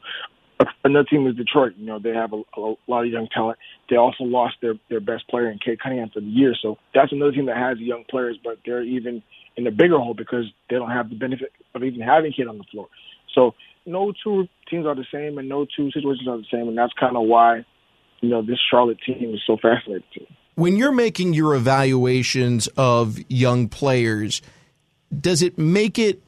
another 0.83 1.05
team 1.05 1.27
is 1.27 1.35
Detroit. 1.35 1.73
You 1.77 1.85
know, 1.85 1.99
they 1.99 2.11
have 2.11 2.33
a, 2.33 2.41
a 2.57 2.75
lot 2.87 3.05
of 3.05 3.07
young 3.07 3.27
talent. 3.33 3.57
They 3.89 3.95
also 3.95 4.23
lost 4.23 4.55
their 4.61 4.75
their 4.89 4.99
best 4.99 5.27
player 5.27 5.49
in 5.49 5.59
Cade 5.59 5.79
Cunningham 5.79 6.09
for 6.13 6.19
the 6.19 6.27
year, 6.27 6.55
so 6.61 6.77
that's 6.93 7.11
another 7.11 7.31
team 7.31 7.45
that 7.47 7.57
has 7.57 7.77
young 7.79 8.03
players, 8.09 8.37
but 8.43 8.59
they're 8.65 8.83
even 8.83 9.23
in 9.55 9.67
a 9.67 9.71
bigger 9.71 9.97
hole 9.97 10.13
because 10.13 10.45
they 10.69 10.75
don't 10.75 10.89
have 10.89 11.09
the 11.09 11.15
benefit 11.15 11.51
of 11.75 11.83
even 11.83 12.01
having 12.01 12.33
Cade 12.33 12.47
on 12.47 12.57
the 12.57 12.63
floor. 12.71 12.87
So 13.33 13.53
no 13.85 14.13
two 14.23 14.47
teams 14.69 14.85
are 14.85 14.95
the 14.95 15.05
same, 15.11 15.37
and 15.37 15.49
no 15.49 15.65
two 15.65 15.91
situations 15.91 16.27
are 16.27 16.37
the 16.37 16.45
same, 16.51 16.67
and 16.67 16.77
that's 16.77 16.93
kind 16.93 17.17
of 17.17 17.23
why 17.23 17.65
you 18.21 18.29
know 18.29 18.41
this 18.41 18.59
Charlotte 18.69 18.99
team 19.05 19.33
is 19.33 19.41
so 19.45 19.57
fascinating 19.57 20.03
to 20.13 20.19
me. 20.21 20.37
When 20.55 20.77
you're 20.77 20.91
making 20.91 21.33
your 21.33 21.55
evaluations 21.55 22.67
of 22.77 23.17
young 23.27 23.69
players, 23.69 24.41
does 25.19 25.41
it 25.41 25.57
make 25.57 25.97
it 25.97 26.21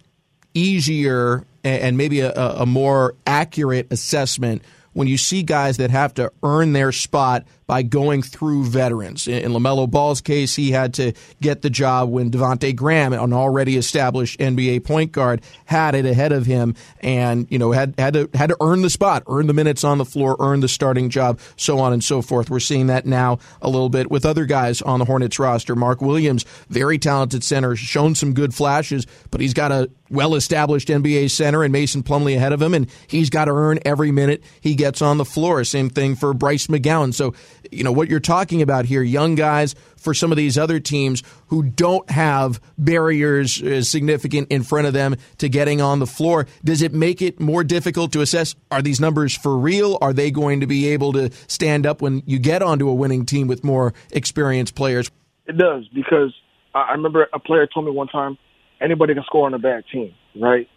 easier 0.56 1.46
and 1.65 1.98
maybe 1.98 2.19
a, 2.19 2.31
a 2.31 2.65
more 2.65 3.15
accurate 3.25 3.88
assessment 3.91 4.62
when 4.93 5.07
you 5.07 5.17
see 5.17 5.43
guys 5.43 5.77
that 5.77 5.91
have 5.91 6.13
to 6.13 6.31
earn 6.41 6.74
their 6.74 6.91
spot 6.91 7.45
by 7.67 7.81
going 7.81 8.22
through 8.22 8.65
veterans. 8.65 9.27
In, 9.27 9.51
LaMelo 9.51 9.89
Ball's 9.89 10.22
case, 10.22 10.55
he 10.55 10.72
had 10.72 10.93
to 10.95 11.13
get 11.41 11.62
the 11.62 11.69
job 11.69 12.10
when 12.10 12.31
Devonte 12.31 12.75
Graham, 12.75 13.13
an 13.13 13.34
already 13.34 13.77
established 13.77 14.39
NBA 14.39 14.84
point 14.84 15.12
guard, 15.12 15.41
had 15.65 15.95
it 15.95 16.05
ahead 16.05 16.31
of 16.31 16.45
him, 16.45 16.75
and 17.01 17.48
you 17.50 17.57
know 17.57 17.72
had 17.72 17.95
had 17.98 18.13
to 18.13 18.29
had 18.34 18.50
to 18.50 18.57
earn 18.62 18.81
the 18.81 18.89
spot, 18.89 19.24
earn 19.27 19.48
the 19.48 19.53
minutes 19.53 19.84
on 19.84 19.98
the 19.98 20.05
floor, 20.05 20.36
earn 20.39 20.60
the 20.60 20.67
starting 20.67 21.10
job, 21.10 21.39
so 21.55 21.79
on 21.79 21.93
and 21.93 22.03
so 22.03 22.22
forth. 22.22 22.50
We're 22.50 22.60
seeing 22.60 22.88
that 22.88 23.05
now 23.05 23.39
a 23.62 23.69
little 23.69 23.89
bit 23.89 24.12
with 24.12 24.25
other 24.25 24.45
guys 24.45 24.81
on 24.81 25.00
the 25.00 25.05
Hornets 25.05 25.39
roster. 25.39 25.75
Mark 25.75 26.01
Williams, 26.01 26.45
very 26.69 26.98
talented 26.98 27.43
center, 27.43 27.75
shown 27.75 28.15
some 28.15 28.34
good 28.34 28.53
flashes, 28.53 29.07
but 29.31 29.41
he's 29.41 29.53
got 29.53 29.72
a 29.72 29.89
well 30.10 30.36
established 30.36 30.88
NBA 30.88 31.31
center 31.31 31.63
and 31.63 31.72
Mason 31.72 32.03
Plumlee 32.03 32.36
ahead 32.36 32.53
of 32.53 32.62
him, 32.62 32.74
and 32.74 32.89
he's 33.07 33.29
got 33.29 33.45
to 33.45 33.51
earn 33.51 33.79
every 33.86 34.12
minute 34.12 34.43
he 34.62 34.75
gets 34.75 35.01
on 35.01 35.17
the 35.17 35.25
floor. 35.25 35.63
Same 35.63 35.89
thing 35.89 36.15
for 36.15 36.34
Bryce 36.34 36.67
McGowens. 36.67 37.15
So, 37.15 37.34
you 37.72 37.84
know, 37.84 37.91
what 37.91 38.10
you're 38.10 38.19
talking 38.19 38.62
about 38.62 38.86
here, 38.86 39.01
young 39.01 39.36
guys 39.36 39.75
for 39.98 40.13
some 40.13 40.31
of 40.31 40.38
these 40.38 40.57
other 40.57 40.79
teams 40.79 41.24
who 41.48 41.63
don't 41.63 42.10
have 42.10 42.62
barriers 42.77 43.62
uh, 43.62 43.81
significant 43.81 44.51
in 44.51 44.63
front 44.63 44.88
of 44.88 44.93
them 44.93 45.15
to 45.38 45.50
getting 45.50 45.81
on 45.81 46.00
the 46.00 46.07
floor, 46.07 46.45
does 46.63 46.81
it 46.81 46.93
make 46.93 47.22
it 47.22 47.39
more 47.39 47.63
difficult 47.63 48.12
to 48.13 48.22
assess 48.22 48.55
are 48.72 48.81
these 48.81 49.00
numbers 49.00 49.36
for 49.36 49.57
real? 49.57 49.98
Are 50.01 50.13
they 50.13 50.31
going 50.31 50.62
to 50.62 50.67
be 50.67 50.88
able 50.89 51.13
to 51.13 51.31
stand 51.48 51.86
up 51.86 52.01
when 52.01 52.24
you 52.25 52.39
get 52.39 52.62
onto 52.62 52.89
a 52.89 52.93
winning 52.93 53.25
team 53.25 53.48
with 53.48 53.63
more 53.63 53.93
experienced 54.12 54.75
players? 54.75 55.10
It 55.45 55.57
does 55.57 55.88
because 55.93 56.34
I 56.74 56.91
remember 56.91 57.27
a 57.34 57.39
player 57.39 57.67
told 57.67 57.86
me 57.86 57.91
one 57.91 58.07
time 58.07 58.38
anybody 58.81 59.13
can 59.13 59.24
score 59.24 59.45
on 59.45 59.53
a 59.53 59.60
bad 59.60 59.84
team, 59.91 60.13
right? 60.39 60.67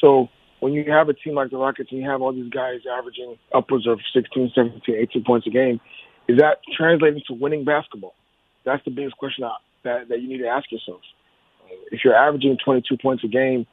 So 0.00 0.28
when 0.60 0.72
you 0.72 0.90
have 0.90 1.08
a 1.08 1.14
team 1.14 1.34
like 1.34 1.50
the 1.50 1.56
Rockets 1.56 1.90
and 1.90 2.00
you 2.00 2.08
have 2.08 2.22
all 2.22 2.32
these 2.32 2.50
guys 2.50 2.80
averaging 2.90 3.38
upwards 3.54 3.86
of 3.86 4.00
16, 4.14 4.52
17, 4.54 4.94
18 4.94 5.24
points 5.24 5.46
a 5.46 5.50
game, 5.50 5.80
is 6.28 6.38
that 6.38 6.58
translating 6.76 7.22
to 7.28 7.34
winning 7.34 7.64
basketball? 7.64 8.14
That's 8.64 8.84
the 8.84 8.90
biggest 8.90 9.16
question 9.16 9.44
that, 9.84 10.08
that 10.08 10.20
you 10.20 10.28
need 10.28 10.38
to 10.38 10.48
ask 10.48 10.70
yourself. 10.70 11.00
Uh, 11.64 11.74
if 11.92 12.00
you're 12.04 12.16
averaging 12.16 12.58
22 12.64 12.96
points 12.98 13.24
a 13.24 13.28
game 13.28 13.66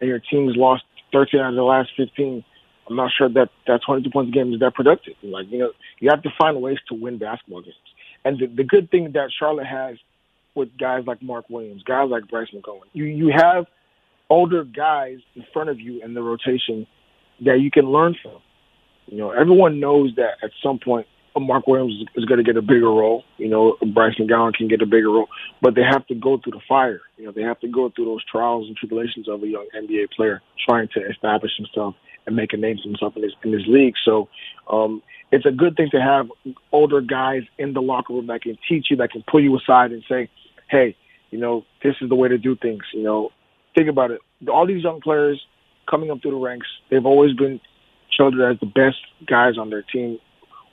and 0.00 0.08
your 0.08 0.18
team's 0.18 0.56
lost 0.56 0.84
13 1.12 1.40
out 1.40 1.50
of 1.50 1.54
the 1.54 1.62
last 1.62 1.90
15, 1.96 2.44
I'm 2.88 2.96
not 2.96 3.12
sure 3.16 3.28
that 3.28 3.50
that 3.68 3.80
22 3.86 4.10
points 4.10 4.30
a 4.30 4.32
game 4.32 4.52
is 4.52 4.60
that 4.60 4.74
productive. 4.74 5.14
Like, 5.22 5.46
you 5.50 5.58
know, 5.58 5.70
you 6.00 6.10
have 6.10 6.22
to 6.22 6.30
find 6.38 6.60
ways 6.60 6.78
to 6.88 6.94
win 6.94 7.18
basketball 7.18 7.62
games. 7.62 7.76
And 8.24 8.38
the, 8.38 8.46
the 8.46 8.64
good 8.64 8.90
thing 8.90 9.12
that 9.14 9.30
Charlotte 9.38 9.66
has 9.66 9.96
with 10.54 10.76
guys 10.78 11.04
like 11.06 11.22
Mark 11.22 11.48
Williams, 11.48 11.82
guys 11.84 12.08
like 12.10 12.28
Bryce 12.28 12.48
McGowens. 12.54 12.90
You 12.92 13.04
you 13.04 13.32
have 13.34 13.66
older 14.28 14.64
guys 14.64 15.18
in 15.34 15.44
front 15.52 15.70
of 15.70 15.80
you 15.80 16.02
in 16.02 16.14
the 16.14 16.22
rotation 16.22 16.86
that 17.44 17.60
you 17.60 17.70
can 17.70 17.86
learn 17.86 18.16
from. 18.22 18.40
You 19.06 19.18
know, 19.18 19.30
everyone 19.30 19.80
knows 19.80 20.12
that 20.16 20.38
at 20.42 20.50
some 20.62 20.78
point 20.78 21.06
Mark 21.38 21.66
Williams 21.66 21.94
is 22.16 22.24
going 22.24 22.38
to 22.38 22.44
get 22.44 22.56
a 22.56 22.62
bigger 22.62 22.90
role. 22.90 23.24
You 23.38 23.48
know, 23.48 23.76
Bryce 23.94 24.14
McGowens 24.18 24.54
can 24.54 24.68
get 24.68 24.82
a 24.82 24.86
bigger 24.86 25.10
role, 25.10 25.28
but 25.62 25.74
they 25.74 25.82
have 25.82 26.06
to 26.08 26.14
go 26.14 26.38
through 26.38 26.52
the 26.52 26.60
fire. 26.68 27.00
You 27.16 27.26
know, 27.26 27.32
they 27.32 27.42
have 27.42 27.60
to 27.60 27.68
go 27.68 27.90
through 27.90 28.06
those 28.06 28.24
trials 28.24 28.66
and 28.66 28.76
tribulations 28.76 29.28
of 29.28 29.42
a 29.42 29.46
young 29.46 29.66
NBA 29.76 30.10
player 30.16 30.42
trying 30.68 30.88
to 30.94 31.08
establish 31.08 31.52
himself 31.56 31.94
and 32.26 32.36
make 32.36 32.52
a 32.52 32.56
name 32.56 32.78
for 32.82 32.88
himself 32.88 33.14
in 33.16 33.22
this 33.22 33.32
in 33.44 33.52
this 33.52 33.66
league. 33.66 33.94
So, 34.04 34.28
um, 34.68 35.02
it's 35.32 35.46
a 35.46 35.50
good 35.50 35.76
thing 35.76 35.90
to 35.92 36.00
have 36.00 36.28
older 36.72 37.00
guys 37.00 37.42
in 37.58 37.72
the 37.72 37.80
locker 37.80 38.12
room 38.12 38.26
that 38.26 38.42
can 38.42 38.58
teach 38.68 38.86
you, 38.90 38.96
that 38.96 39.12
can 39.12 39.22
pull 39.30 39.40
you 39.40 39.56
aside 39.56 39.92
and 39.92 40.02
say, 40.08 40.28
hey, 40.68 40.96
you 41.30 41.38
know, 41.38 41.64
this 41.82 41.94
is 42.00 42.08
the 42.08 42.16
way 42.16 42.28
to 42.28 42.38
do 42.38 42.56
things. 42.56 42.82
You 42.92 43.04
know, 43.04 43.30
think 43.76 43.88
about 43.88 44.10
it. 44.10 44.20
All 44.48 44.66
these 44.66 44.82
young 44.82 45.00
players 45.00 45.40
coming 45.88 46.10
up 46.10 46.20
through 46.22 46.32
the 46.32 46.36
ranks, 46.36 46.66
they've 46.90 47.06
always 47.06 47.34
been 47.34 47.60
chosen 48.10 48.40
as 48.40 48.58
the 48.58 48.66
best 48.66 48.98
guys 49.26 49.56
on 49.56 49.70
their 49.70 49.82
team 49.82 50.18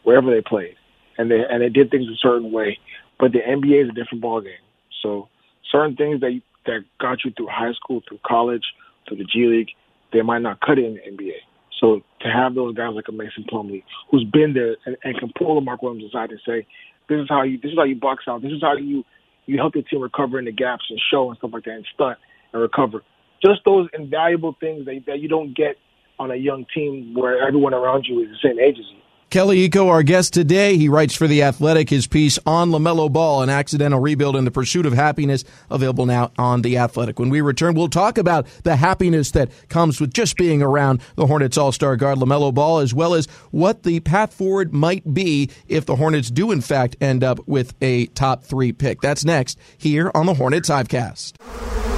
wherever 0.08 0.34
they 0.34 0.40
played, 0.40 0.76
and 1.18 1.30
they 1.30 1.44
and 1.50 1.62
they 1.62 1.68
did 1.68 1.92
things 1.92 2.08
a 2.08 2.16
certain 2.22 2.50
way. 2.54 2.80
But 3.20 3.34
the 3.34 3.40
NBA 3.40 3.84
is 3.84 3.90
a 3.90 3.92
different 3.92 4.24
ballgame. 4.24 4.64
So 5.04 5.28
certain 5.70 5.98
things 5.98 6.22
that 6.22 6.40
that 6.66 6.86
got 6.98 7.26
you 7.26 7.32
through 7.36 7.48
high 7.48 7.74
school, 7.74 8.02
through 8.08 8.20
college, 8.26 8.64
through 9.06 9.18
the 9.18 9.26
G 9.26 9.48
League, 9.48 9.72
they 10.14 10.22
might 10.22 10.42
not 10.42 10.62
cut 10.62 10.80
it 10.80 10.86
in 10.86 10.94
the 10.94 11.02
NBA. 11.02 11.36
So 11.82 12.02
to 12.22 12.30
have 12.30 12.56
those 12.56 12.74
guys 12.74 12.94
like 12.96 13.10
a 13.10 13.12
Mason 13.12 13.44
Plumlee, 13.52 13.84
who's 14.10 14.24
been 14.24 14.54
there 14.54 14.78
and, 14.86 14.96
and 15.04 15.20
can 15.20 15.32
pull 15.38 15.58
a 15.58 15.62
Mark 15.62 15.82
Williams 15.82 16.06
aside 16.10 16.32
and 16.32 16.40
say, 16.48 16.66
"This 17.10 17.20
is 17.20 17.28
how 17.28 17.44
you, 17.44 17.60
this 17.62 17.72
is 17.72 17.78
how 17.78 17.84
you 17.84 17.98
box 17.98 18.24
out. 18.30 18.42
This 18.42 18.54
is 18.54 18.62
how 18.62 18.78
you 18.78 19.04
you 19.46 19.58
help 19.58 19.76
your 19.76 19.84
team 19.84 20.02
recover 20.02 20.40
in 20.40 20.46
the 20.46 20.54
gaps 20.54 20.86
and 20.90 21.00
show 21.12 21.28
and 21.30 21.38
stuff 21.38 21.52
like 21.52 21.66
that 21.66 21.76
and 21.76 21.88
stunt 21.94 22.18
and 22.54 22.62
recover. 22.62 23.04
Just 23.46 23.60
those 23.66 23.90
invaluable 23.94 24.56
things 24.58 24.86
that, 24.86 25.04
that 25.06 25.20
you 25.20 25.28
don't 25.28 25.56
get 25.56 25.76
on 26.18 26.32
a 26.32 26.36
young 26.36 26.66
team 26.74 27.14
where 27.14 27.46
everyone 27.46 27.74
around 27.74 28.06
you 28.08 28.22
is 28.24 28.30
the 28.30 28.50
same 28.50 28.60
age 28.60 28.78
as 28.80 28.86
you. 28.90 29.02
Kelly 29.30 29.68
Iko, 29.68 29.90
our 29.90 30.04
guest 30.04 30.34
today, 30.34 30.78
he 30.78 30.88
writes 30.88 31.14
for 31.14 31.28
The 31.28 31.44
Athletic 31.44 31.90
his 31.90 32.08
piece 32.08 32.40
on 32.46 32.70
LaMelo 32.70 33.12
Ball, 33.12 33.42
an 33.42 33.50
accidental 33.50 34.00
rebuild 34.00 34.38
in 34.38 34.46
the 34.46 34.52
pursuit 34.52 34.86
of 34.86 34.94
happiness, 34.94 35.44
available 35.70 36.06
now 36.06 36.32
on 36.38 36.62
The 36.62 36.78
Athletic. 36.78 37.20
When 37.20 37.30
we 37.30 37.42
return, 37.42 37.76
we'll 37.76 37.90
talk 37.90 38.18
about 38.18 38.48
the 38.64 38.78
happiness 38.78 39.32
that 39.32 39.52
comes 39.68 40.00
with 40.00 40.14
just 40.14 40.38
being 40.38 40.62
around 40.62 41.02
the 41.18 41.28
Hornets 41.28 41.58
All 41.58 41.74
Star 41.74 41.98
guard 41.98 42.20
LaMelo 42.20 42.54
Ball, 42.54 42.80
as 42.80 42.94
well 42.94 43.14
as 43.14 43.26
what 43.52 43.84
the 43.84 44.00
path 44.00 44.34
forward 44.34 44.74
might 44.74 45.14
be 45.14 45.50
if 45.68 45.86
the 45.86 45.98
Hornets 45.98 46.32
do, 46.32 46.50
in 46.50 46.62
fact, 46.62 46.96
end 47.02 47.22
up 47.22 47.46
with 47.50 47.74
a 47.82 48.06
top 48.08 48.46
three 48.46 48.72
pick. 48.72 49.02
That's 49.02 49.26
next 49.26 49.60
here 49.78 50.10
on 50.16 50.26
the 50.26 50.36
Hornets 50.36 50.70
Hivecast. 50.70 51.97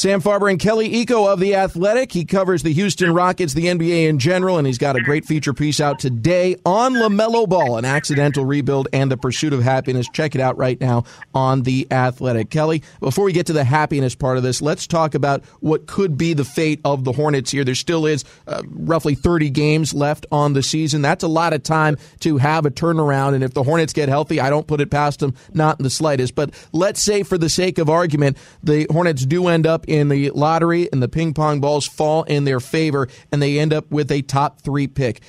Sam 0.00 0.22
Farber 0.22 0.50
and 0.50 0.58
Kelly 0.58 1.04
Iko 1.04 1.30
of 1.30 1.40
The 1.40 1.54
Athletic. 1.56 2.10
He 2.10 2.24
covers 2.24 2.62
the 2.62 2.72
Houston 2.72 3.12
Rockets, 3.12 3.52
the 3.52 3.66
NBA 3.66 4.08
in 4.08 4.18
general, 4.18 4.56
and 4.56 4.66
he's 4.66 4.78
got 4.78 4.96
a 4.96 5.02
great 5.02 5.26
feature 5.26 5.52
piece 5.52 5.78
out 5.78 5.98
today 5.98 6.56
on 6.64 6.94
LaMelo 6.94 7.46
Ball, 7.46 7.76
an 7.76 7.84
accidental 7.84 8.46
rebuild 8.46 8.88
and 8.94 9.12
the 9.12 9.18
pursuit 9.18 9.52
of 9.52 9.62
happiness. 9.62 10.08
Check 10.10 10.34
it 10.34 10.40
out 10.40 10.56
right 10.56 10.80
now 10.80 11.04
on 11.34 11.64
The 11.64 11.86
Athletic. 11.90 12.48
Kelly, 12.48 12.82
before 13.00 13.26
we 13.26 13.34
get 13.34 13.44
to 13.48 13.52
the 13.52 13.62
happiness 13.62 14.14
part 14.14 14.38
of 14.38 14.42
this, 14.42 14.62
let's 14.62 14.86
talk 14.86 15.14
about 15.14 15.44
what 15.60 15.86
could 15.86 16.16
be 16.16 16.32
the 16.32 16.46
fate 16.46 16.80
of 16.82 17.04
the 17.04 17.12
Hornets 17.12 17.50
here. 17.50 17.62
There 17.62 17.74
still 17.74 18.06
is 18.06 18.24
uh, 18.46 18.62
roughly 18.70 19.14
30 19.14 19.50
games 19.50 19.92
left 19.92 20.24
on 20.32 20.54
the 20.54 20.62
season. 20.62 21.02
That's 21.02 21.24
a 21.24 21.28
lot 21.28 21.52
of 21.52 21.62
time 21.62 21.98
to 22.20 22.38
have 22.38 22.64
a 22.64 22.70
turnaround, 22.70 23.34
and 23.34 23.44
if 23.44 23.52
the 23.52 23.64
Hornets 23.64 23.92
get 23.92 24.08
healthy, 24.08 24.40
I 24.40 24.48
don't 24.48 24.66
put 24.66 24.80
it 24.80 24.90
past 24.90 25.20
them, 25.20 25.34
not 25.52 25.78
in 25.78 25.82
the 25.82 25.90
slightest. 25.90 26.34
But 26.34 26.54
let's 26.72 27.02
say, 27.02 27.22
for 27.22 27.36
the 27.36 27.50
sake 27.50 27.76
of 27.76 27.90
argument, 27.90 28.38
the 28.62 28.86
Hornets 28.90 29.26
do 29.26 29.46
end 29.48 29.66
up 29.66 29.89
in 29.90 30.08
the 30.08 30.30
lottery 30.30 30.88
and 30.92 31.02
the 31.02 31.08
ping 31.08 31.34
pong 31.34 31.60
balls 31.60 31.86
fall 31.86 32.22
in 32.22 32.44
their 32.44 32.60
favor 32.60 33.08
and 33.32 33.42
they 33.42 33.58
end 33.58 33.72
up 33.72 33.90
with 33.90 34.10
a 34.10 34.22
top 34.22 34.60
three 34.62 34.86
pick. 34.86 35.20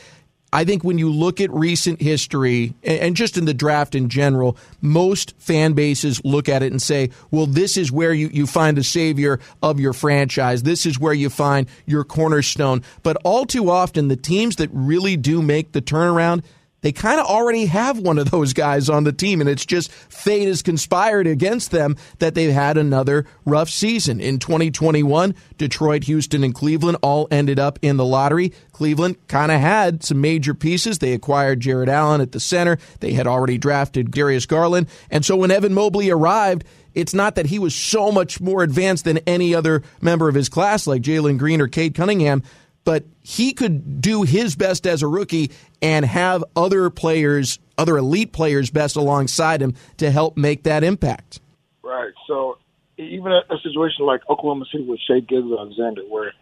I 0.53 0.65
think 0.65 0.83
when 0.83 0.97
you 0.97 1.09
look 1.09 1.39
at 1.39 1.49
recent 1.51 2.01
history 2.01 2.73
and 2.83 3.15
just 3.15 3.37
in 3.37 3.45
the 3.45 3.53
draft 3.53 3.95
in 3.95 4.09
general, 4.09 4.57
most 4.81 5.33
fan 5.39 5.73
bases 5.73 6.21
look 6.25 6.49
at 6.49 6.61
it 6.61 6.73
and 6.73 6.81
say, 6.81 7.09
well, 7.31 7.45
this 7.45 7.77
is 7.77 7.89
where 7.89 8.13
you, 8.13 8.29
you 8.33 8.45
find 8.45 8.75
the 8.75 8.83
savior 8.83 9.39
of 9.63 9.79
your 9.79 9.93
franchise. 9.93 10.63
This 10.63 10.85
is 10.85 10.99
where 10.99 11.13
you 11.13 11.29
find 11.29 11.67
your 11.85 12.03
cornerstone. 12.03 12.83
But 13.01 13.15
all 13.23 13.45
too 13.45 13.69
often, 13.69 14.09
the 14.09 14.17
teams 14.17 14.57
that 14.57 14.69
really 14.73 15.15
do 15.15 15.41
make 15.41 15.71
the 15.71 15.81
turnaround, 15.81 16.43
they 16.81 16.91
kind 16.91 17.19
of 17.19 17.27
already 17.27 17.65
have 17.67 17.99
one 17.99 18.17
of 18.17 18.31
those 18.31 18.53
guys 18.53 18.89
on 18.89 19.03
the 19.03 19.11
team, 19.11 19.39
and 19.39 19.49
it's 19.49 19.65
just 19.65 19.91
fate 19.91 20.47
has 20.47 20.61
conspired 20.61 21.27
against 21.27 21.71
them 21.71 21.95
that 22.19 22.33
they've 22.33 22.51
had 22.51 22.77
another 22.77 23.25
rough 23.45 23.69
season. 23.69 24.19
In 24.19 24.39
2021, 24.39 25.35
Detroit, 25.57 26.05
Houston, 26.05 26.43
and 26.43 26.55
Cleveland 26.55 26.97
all 27.03 27.27
ended 27.29 27.59
up 27.59 27.77
in 27.81 27.97
the 27.97 28.05
lottery. 28.05 28.51
Cleveland 28.71 29.15
kind 29.27 29.51
of 29.51 29.59
had 29.59 30.03
some 30.03 30.21
major 30.21 30.55
pieces. 30.55 30.97
They 30.97 31.13
acquired 31.13 31.59
Jarrett 31.59 31.89
Allen 31.89 32.19
at 32.19 32.31
the 32.31 32.39
center. 32.39 32.79
They 32.99 33.13
had 33.13 33.27
already 33.27 33.59
drafted 33.59 34.09
Darius 34.09 34.47
Garland. 34.47 34.87
And 35.11 35.23
so 35.23 35.35
when 35.35 35.51
Evan 35.51 35.75
Mobley 35.75 36.09
arrived, 36.09 36.63
it's 36.93 37.13
not 37.13 37.35
that 37.35 37.45
he 37.45 37.59
was 37.59 37.73
so 37.73 38.11
much 38.11 38.41
more 38.41 38.63
advanced 38.63 39.05
than 39.05 39.19
any 39.19 39.55
other 39.55 39.83
member 40.01 40.27
of 40.27 40.35
his 40.35 40.49
class 40.49 40.87
like 40.87 41.01
Jalen 41.01 41.37
Green 41.37 41.61
or 41.61 41.67
Cade 41.67 41.95
Cunningham, 41.95 42.43
but 42.83 43.03
he 43.21 43.53
could 43.53 44.01
do 44.01 44.23
his 44.23 44.55
best 44.55 44.87
as 44.87 45.03
a 45.03 45.07
rookie 45.07 45.51
and 45.81 46.05
have 46.05 46.43
other 46.55 46.89
players, 46.89 47.59
other 47.77 47.97
elite 47.97 48.31
players, 48.31 48.69
best 48.69 48.95
alongside 48.95 49.61
him 49.61 49.75
to 49.97 50.11
help 50.11 50.37
make 50.37 50.63
that 50.63 50.83
impact. 50.83 51.39
Right. 51.83 52.13
So 52.27 52.57
even 52.97 53.31
a, 53.31 53.57
situation 53.63 54.05
like 54.05 54.21
Oklahoma 54.29 54.65
City 54.71 54.85
with 54.85 54.99
Shai 55.07 55.19
Gilgeous-Alexander, 55.19 56.03
where 56.03 56.33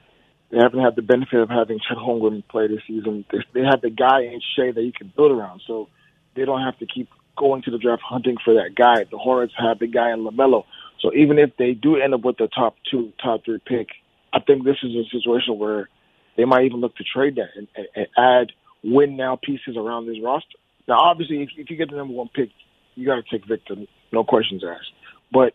they 0.52 0.58
haven't 0.58 0.82
had 0.82 0.96
the 0.96 1.02
benefit 1.02 1.40
of 1.40 1.50
having 1.50 1.80
Chet 1.80 1.98
Holmgren 1.98 2.48
play 2.48 2.68
this 2.68 2.82
season, 2.88 3.26
they, 3.32 3.40
they 3.54 3.62
have 3.62 3.82
the 3.82 3.90
guy 3.90 4.22
in 4.22 4.42
Shai 4.56 4.72
that 4.72 4.82
you 4.82 4.92
can 4.92 5.12
build 5.16 5.32
around. 5.32 5.62
So 5.68 5.90
they 6.36 6.46
don't 6.46 6.62
have 6.62 6.78
to 6.80 6.86
keep 6.86 7.10
going 7.38 7.62
to 7.64 7.72
the 7.72 7.78
draft 7.78 8.02
hunting 8.02 8.38
for 8.44 8.56
that 8.56 8.76
guy. 8.76 9.06
The 9.10 9.18
Hornets 9.18 9.54
have 9.58 9.80
the 9.80 9.88
guy 9.88 10.12
in 10.12 10.26
LaMelo. 10.26 10.66
So 11.00 11.14
even 11.14 11.40
if 11.40 11.52
they 11.58 11.74
do 11.74 11.96
end 11.96 12.14
up 12.14 12.22
with 12.22 12.38
the 12.38 12.48
top 12.48 12.76
two, 12.90 13.14
top 13.24 13.46
three 13.46 13.60
pick, 13.66 13.88
I 14.34 14.40
think 14.40 14.66
this 14.66 14.78
is 14.84 14.92
a 14.96 15.04
situation 15.10 15.58
where 15.58 15.90
they 16.40 16.46
might 16.46 16.64
even 16.64 16.80
look 16.80 16.96
to 16.96 17.04
trade 17.04 17.36
that 17.36 17.50
and, 17.58 17.68
and, 17.76 17.88
and 17.96 18.08
add 18.18 18.52
win 18.82 19.18
now 19.18 19.38
pieces 19.44 19.76
around 19.76 20.08
this 20.08 20.16
roster. 20.24 20.58
Now, 20.88 20.98
obviously, 21.00 21.44
if, 21.44 21.50
if 21.58 21.70
you 21.70 21.76
get 21.76 21.90
the 21.90 21.98
number 21.98 22.14
one 22.14 22.30
pick, 22.34 22.50
you 22.96 23.06
got 23.06 23.16
to 23.16 23.24
take 23.30 23.46
Victor, 23.46 23.76
no 24.14 24.24
questions 24.24 24.64
asked. 24.64 24.94
But 25.34 25.54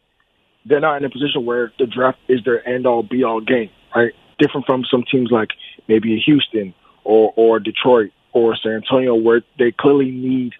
they're 0.67 0.81
not 0.81 0.99
in 0.99 1.05
a 1.07 1.11
position 1.11 1.47
where 1.47 1.73
the 1.79 1.87
draft 1.87 2.19
is 2.29 2.41
their 2.45 2.67
end 2.69 2.87
all 2.87 3.03
be 3.03 3.25
all 3.25 3.41
game, 3.41 3.71
right? 3.97 4.13
Different 4.39 4.67
from 4.67 4.85
some 4.91 5.05
teams 5.11 5.31
like 5.31 5.49
maybe 5.89 6.23
Houston 6.27 6.75
or 7.03 7.33
or 7.35 7.61
Detroit 7.61 8.11
or 8.35 8.55
San 8.57 8.73
Antonio, 8.73 9.15
where 9.15 9.43
they 9.59 9.73
clearly 9.73 10.11
need 10.11 10.53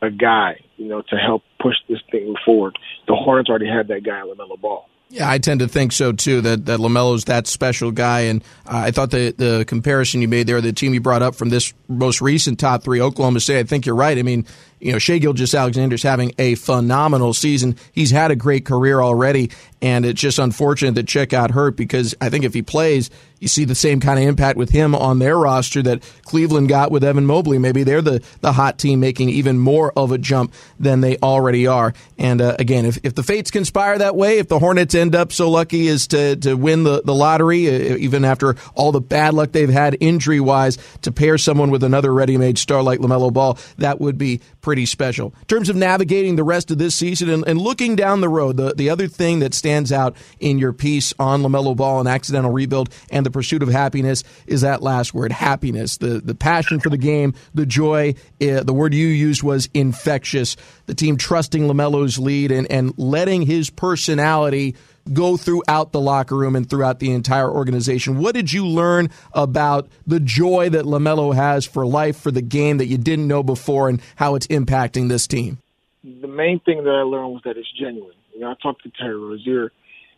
a 0.00 0.10
guy, 0.10 0.60
you 0.76 0.86
know, 0.86 1.02
to 1.08 1.16
help 1.16 1.42
push 1.60 1.74
this 1.88 1.98
thing 2.12 2.34
forward. 2.44 2.78
The 3.08 3.14
Hornets 3.14 3.48
already 3.48 3.68
had 3.68 3.88
that 3.88 4.04
guy, 4.04 4.20
LaMelo 4.20 4.60
Ball. 4.60 4.88
Yeah, 5.08 5.30
I 5.30 5.38
tend 5.38 5.60
to 5.60 5.68
think 5.68 5.92
so 5.92 6.10
too. 6.10 6.40
That 6.40 6.66
that 6.66 6.80
Lamelo's 6.80 7.24
that 7.26 7.46
special 7.46 7.92
guy, 7.92 8.22
and 8.22 8.42
uh, 8.66 8.78
I 8.86 8.90
thought 8.90 9.12
the 9.12 9.32
the 9.36 9.64
comparison 9.64 10.20
you 10.20 10.26
made 10.26 10.48
there, 10.48 10.60
the 10.60 10.72
team 10.72 10.94
you 10.94 11.00
brought 11.00 11.22
up 11.22 11.36
from 11.36 11.48
this 11.48 11.72
most 11.88 12.20
recent 12.20 12.58
top 12.58 12.82
three, 12.82 13.00
Oklahoma 13.00 13.38
State. 13.38 13.60
I 13.60 13.62
think 13.62 13.86
you're 13.86 13.94
right. 13.94 14.18
I 14.18 14.22
mean, 14.22 14.44
you 14.80 14.90
know, 14.92 14.98
Shai 14.98 15.18
Gilgeous-Alexander's 15.18 16.02
having 16.02 16.32
a 16.38 16.56
phenomenal 16.56 17.34
season. 17.34 17.76
He's 17.92 18.10
had 18.10 18.32
a 18.32 18.36
great 18.36 18.66
career 18.66 19.00
already, 19.00 19.52
and 19.80 20.04
it's 20.04 20.20
just 20.20 20.40
unfortunate 20.40 20.96
that 20.96 21.06
Chet 21.06 21.28
got 21.28 21.52
hurt 21.52 21.76
because 21.76 22.16
I 22.20 22.28
think 22.28 22.44
if 22.44 22.52
he 22.52 22.62
plays, 22.62 23.08
you 23.38 23.48
see 23.48 23.64
the 23.64 23.74
same 23.74 24.00
kind 24.00 24.18
of 24.18 24.24
impact 24.24 24.56
with 24.56 24.70
him 24.70 24.94
on 24.94 25.18
their 25.18 25.36
roster 25.38 25.82
that 25.82 26.02
Cleveland 26.22 26.68
got 26.68 26.90
with 26.90 27.04
Evan 27.04 27.26
Mobley. 27.26 27.58
Maybe 27.58 27.82
they're 27.82 28.02
the, 28.02 28.22
the 28.40 28.52
hot 28.52 28.78
team 28.78 29.00
making 29.00 29.28
even 29.28 29.58
more 29.58 29.92
of 29.96 30.10
a 30.10 30.18
jump 30.18 30.54
than 30.80 31.00
they 31.02 31.18
already 31.18 31.66
are. 31.66 31.92
And 32.18 32.40
uh, 32.40 32.56
again, 32.58 32.86
if, 32.86 32.98
if 33.02 33.14
the 33.14 33.22
fates 33.22 33.50
conspire 33.50 33.98
that 33.98 34.16
way, 34.16 34.38
if 34.38 34.48
the 34.48 34.58
Hornets 34.58 34.94
end 34.94 35.14
up 35.14 35.32
so 35.32 35.50
lucky 35.50 35.88
as 35.88 36.06
to, 36.08 36.36
to 36.36 36.54
win 36.54 36.84
the, 36.84 37.02
the 37.02 37.14
lottery, 37.14 37.68
uh, 37.68 37.96
even 37.96 38.24
after 38.24 38.56
all 38.74 38.90
the 38.90 39.00
bad 39.00 39.34
luck 39.34 39.52
they've 39.52 39.68
had 39.68 39.96
injury 40.00 40.40
wise, 40.40 40.78
to 41.02 41.12
pair 41.12 41.36
someone 41.36 41.70
with 41.70 41.84
another 41.84 42.12
ready 42.12 42.38
made 42.38 42.58
star 42.58 42.82
like 42.82 43.00
LaMelo 43.00 43.32
Ball, 43.32 43.58
that 43.76 44.00
would 44.00 44.16
be 44.16 44.40
pretty 44.62 44.86
special. 44.86 45.34
In 45.40 45.46
terms 45.46 45.68
of 45.68 45.76
navigating 45.76 46.36
the 46.36 46.44
rest 46.44 46.70
of 46.70 46.78
this 46.78 46.94
season 46.94 47.28
and, 47.28 47.46
and 47.46 47.60
looking 47.60 47.96
down 47.96 48.22
the 48.22 48.28
road, 48.28 48.56
the, 48.56 48.74
the 48.74 48.88
other 48.88 49.08
thing 49.08 49.40
that 49.40 49.52
stands 49.52 49.92
out 49.92 50.16
in 50.40 50.58
your 50.58 50.72
piece 50.72 51.12
on 51.18 51.42
LaMelo 51.42 51.76
Ball 51.76 52.00
and 52.00 52.08
accidental 52.08 52.50
rebuild 52.50 52.88
and 53.10 53.25
the 53.26 53.30
pursuit 53.32 53.62
of 53.62 53.68
happiness 53.68 54.22
is 54.46 54.60
that 54.60 54.82
last 54.82 55.12
word, 55.12 55.32
happiness. 55.32 55.96
The, 55.98 56.20
the 56.20 56.34
passion 56.34 56.78
for 56.78 56.90
the 56.90 56.96
game, 56.96 57.34
the 57.54 57.66
joy. 57.66 58.14
Uh, 58.40 58.62
the 58.62 58.72
word 58.72 58.94
you 58.94 59.08
used 59.08 59.42
was 59.42 59.68
infectious. 59.74 60.56
The 60.86 60.94
team 60.94 61.16
trusting 61.16 61.64
LaMelo's 61.64 62.18
lead 62.18 62.52
and, 62.52 62.70
and 62.70 62.96
letting 62.96 63.42
his 63.42 63.68
personality 63.68 64.76
go 65.12 65.36
throughout 65.36 65.92
the 65.92 66.00
locker 66.00 66.36
room 66.36 66.56
and 66.56 66.68
throughout 66.68 66.98
the 67.00 67.12
entire 67.12 67.50
organization. 67.50 68.18
What 68.18 68.34
did 68.34 68.52
you 68.52 68.66
learn 68.66 69.10
about 69.32 69.88
the 70.06 70.20
joy 70.20 70.70
that 70.70 70.84
LaMelo 70.84 71.34
has 71.34 71.64
for 71.66 71.86
life, 71.86 72.18
for 72.18 72.30
the 72.30 72.42
game 72.42 72.78
that 72.78 72.86
you 72.86 72.98
didn't 72.98 73.28
know 73.28 73.42
before, 73.42 73.88
and 73.88 74.00
how 74.16 74.34
it's 74.34 74.46
impacting 74.46 75.08
this 75.08 75.26
team? 75.26 75.58
The 76.02 76.28
main 76.28 76.60
thing 76.60 76.84
that 76.84 76.90
I 76.90 77.02
learned 77.02 77.32
was 77.32 77.42
that 77.44 77.56
it's 77.56 77.70
genuine. 77.78 78.14
You 78.34 78.40
know, 78.40 78.50
I 78.50 78.54
talked 78.62 78.82
to 78.82 78.90
Terry 78.90 79.16
Rozier, 79.16 79.72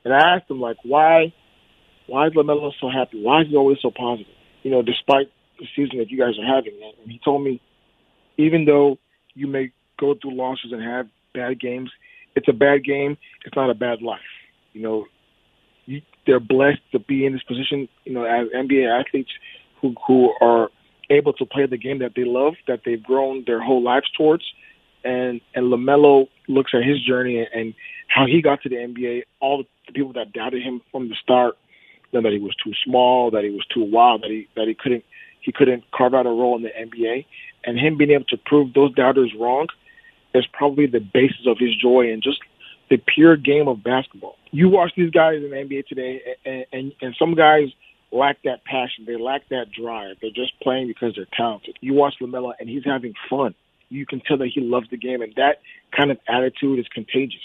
and 0.05 0.15
I 0.15 0.37
asked 0.37 0.51
him, 0.51 0.61
like, 0.61 0.77
why, 0.83 1.33
why 2.09 2.27
is 2.27 2.33
LaMelo 2.33 2.73
so 2.81 2.89
happy? 2.89 3.23
Why 3.23 3.43
is 3.43 3.49
he 3.49 3.57
always 3.57 3.79
so 3.81 3.91
positive? 3.91 4.33
You 4.63 4.71
know, 4.71 4.83
despite 4.83 5.31
the 5.59 5.67
season 5.77 5.99
that 5.99 6.11
you 6.11 6.19
guys 6.19 6.39
are 6.39 6.57
having. 6.57 6.73
And 7.01 7.11
he 7.11 7.21
told 7.25 7.45
me, 7.45 7.61
even 8.37 8.65
though 8.65 8.99
you 9.35 9.47
may 9.47 9.71
go 9.99 10.15
through 10.21 10.35
losses 10.35 10.73
and 10.73 10.83
have 10.83 11.07
bad 11.35 11.61
games, 11.61 11.91
it's 12.35 12.49
a 12.49 12.53
bad 12.53 12.85
game. 12.85 13.17
It's 13.45 13.57
not 13.57 13.71
a 13.71 13.75
bad 13.75 14.01
life. 14.03 14.21
You 14.73 14.83
know, 14.83 15.07
you, 15.87 16.03
they're 16.27 16.41
blessed 16.41 16.81
to 16.93 16.99
be 16.99 17.27
in 17.27 17.33
this 17.33 17.43
position. 17.43 17.89
You 18.05 18.15
know, 18.15 18.25
as 18.25 18.49
NBA 18.55 19.01
athletes 19.01 19.31
who 19.81 19.95
who 20.07 20.33
are 20.41 20.69
able 21.11 21.33
to 21.35 21.47
play 21.47 21.67
the 21.67 21.79
game 21.79 21.99
that 22.01 22.13
they 22.15 22.25
love, 22.25 22.55
that 22.67 22.81
they've 22.85 23.03
grown 23.03 23.45
their 23.47 23.61
whole 23.61 23.83
lives 23.83 24.11
towards. 24.17 24.45
And 25.05 25.41
and 25.55 25.73
Lamelo 25.73 26.29
looks 26.47 26.73
at 26.75 26.83
his 26.85 27.05
journey 27.05 27.47
and 27.53 27.75
how 28.09 28.27
he 28.27 28.43
got 28.43 28.63
to 28.63 28.69
the 28.69 28.77
NBA. 28.77 29.23
All 29.41 29.65
the 29.87 29.93
people 29.93 30.13
that 30.15 30.33
doubted 30.33 30.63
him 30.63 30.81
from 30.93 31.09
the 31.09 31.17
start, 31.23 31.57
that 32.13 32.25
he 32.33 32.39
was 32.39 32.55
too 32.63 32.73
small, 32.85 33.31
that 33.31 33.45
he 33.45 33.51
was 33.51 33.67
too 33.73 33.85
wild, 33.85 34.23
that 34.23 34.31
he 34.31 34.49
that 34.57 34.67
he 34.69 34.75
couldn't 34.75 35.05
he 35.41 35.53
couldn't 35.53 35.85
carve 35.93 36.15
out 36.15 36.27
a 36.27 36.31
role 36.31 36.57
in 36.57 36.63
the 36.63 36.71
NBA, 36.71 37.25
and 37.65 37.79
him 37.79 37.97
being 37.97 38.11
able 38.11 38.25
to 38.27 38.37
prove 38.37 38.75
those 38.75 38.95
doubters 38.95 39.33
wrong 39.39 39.67
is 40.35 40.47
probably 40.53 40.87
the 40.87 41.01
basis 41.01 41.47
of 41.47 41.59
his 41.59 41.75
joy 41.77 42.13
and 42.13 42.23
just 42.23 42.41
the 42.91 42.97
pure 42.97 43.37
game 43.37 43.69
of 43.69 43.83
basketball. 43.83 44.37
You 44.51 44.69
watch 44.69 44.93
these 44.97 45.11
guys 45.11 45.37
in 45.37 45.51
the 45.51 45.57
NBA 45.57 45.87
today, 45.87 46.23
and, 46.45 46.65
and, 46.73 46.93
and 47.01 47.17
some 47.19 47.35
guys 47.35 47.69
lack 48.11 48.43
that 48.45 48.65
passion. 48.65 49.05
They 49.07 49.17
lack 49.17 49.49
that 49.51 49.67
drive. 49.71 50.17
They're 50.21 50.31
just 50.31 50.59
playing 50.61 50.89
because 50.89 51.15
they're 51.15 51.27
talented. 51.37 51.77
You 51.81 51.95
watch 51.95 52.15
LaMelo, 52.21 52.53
and 52.59 52.69
he's 52.69 52.85
having 52.85 53.15
fun. 53.29 53.55
You 53.91 54.07
can 54.07 54.21
tell 54.21 54.39
that 54.39 54.51
he 54.55 54.61
loves 54.61 54.89
the 54.91 54.97
game, 54.97 55.23
and 55.23 55.33
that 55.37 55.61
kind 55.97 56.11
of 56.11 56.19
attitude 56.29 56.79
is 56.79 56.87
contagious. 56.89 57.41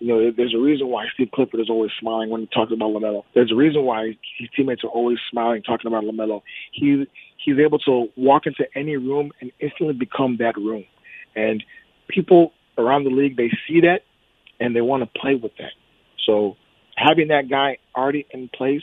You 0.00 0.08
know, 0.08 0.30
there's 0.34 0.54
a 0.54 0.58
reason 0.58 0.88
why 0.88 1.06
Steve 1.14 1.28
Clifford 1.32 1.60
is 1.60 1.68
always 1.68 1.90
smiling 2.00 2.30
when 2.30 2.40
he 2.40 2.46
talks 2.46 2.72
about 2.72 2.90
LaMelo. 2.90 3.22
There's 3.34 3.52
a 3.52 3.54
reason 3.54 3.84
why 3.84 4.16
his 4.38 4.48
teammates 4.56 4.82
are 4.82 4.88
always 4.88 5.18
smiling 5.30 5.62
talking 5.62 5.86
about 5.86 6.04
LaMelo. 6.04 6.40
He 6.72 7.06
he's 7.36 7.58
able 7.58 7.78
to 7.80 8.06
walk 8.16 8.46
into 8.46 8.64
any 8.74 8.96
room 8.96 9.30
and 9.40 9.52
instantly 9.60 9.94
become 9.94 10.38
that 10.38 10.56
room. 10.56 10.84
And 11.36 11.62
people 12.08 12.52
around 12.78 13.04
the 13.04 13.10
league, 13.10 13.36
they 13.36 13.50
see 13.68 13.82
that 13.82 14.00
and 14.58 14.74
they 14.74 14.80
want 14.80 15.02
to 15.02 15.20
play 15.20 15.34
with 15.34 15.52
that. 15.58 15.72
So 16.26 16.56
having 16.96 17.28
that 17.28 17.48
guy 17.48 17.78
already 17.94 18.26
in 18.30 18.48
place 18.48 18.82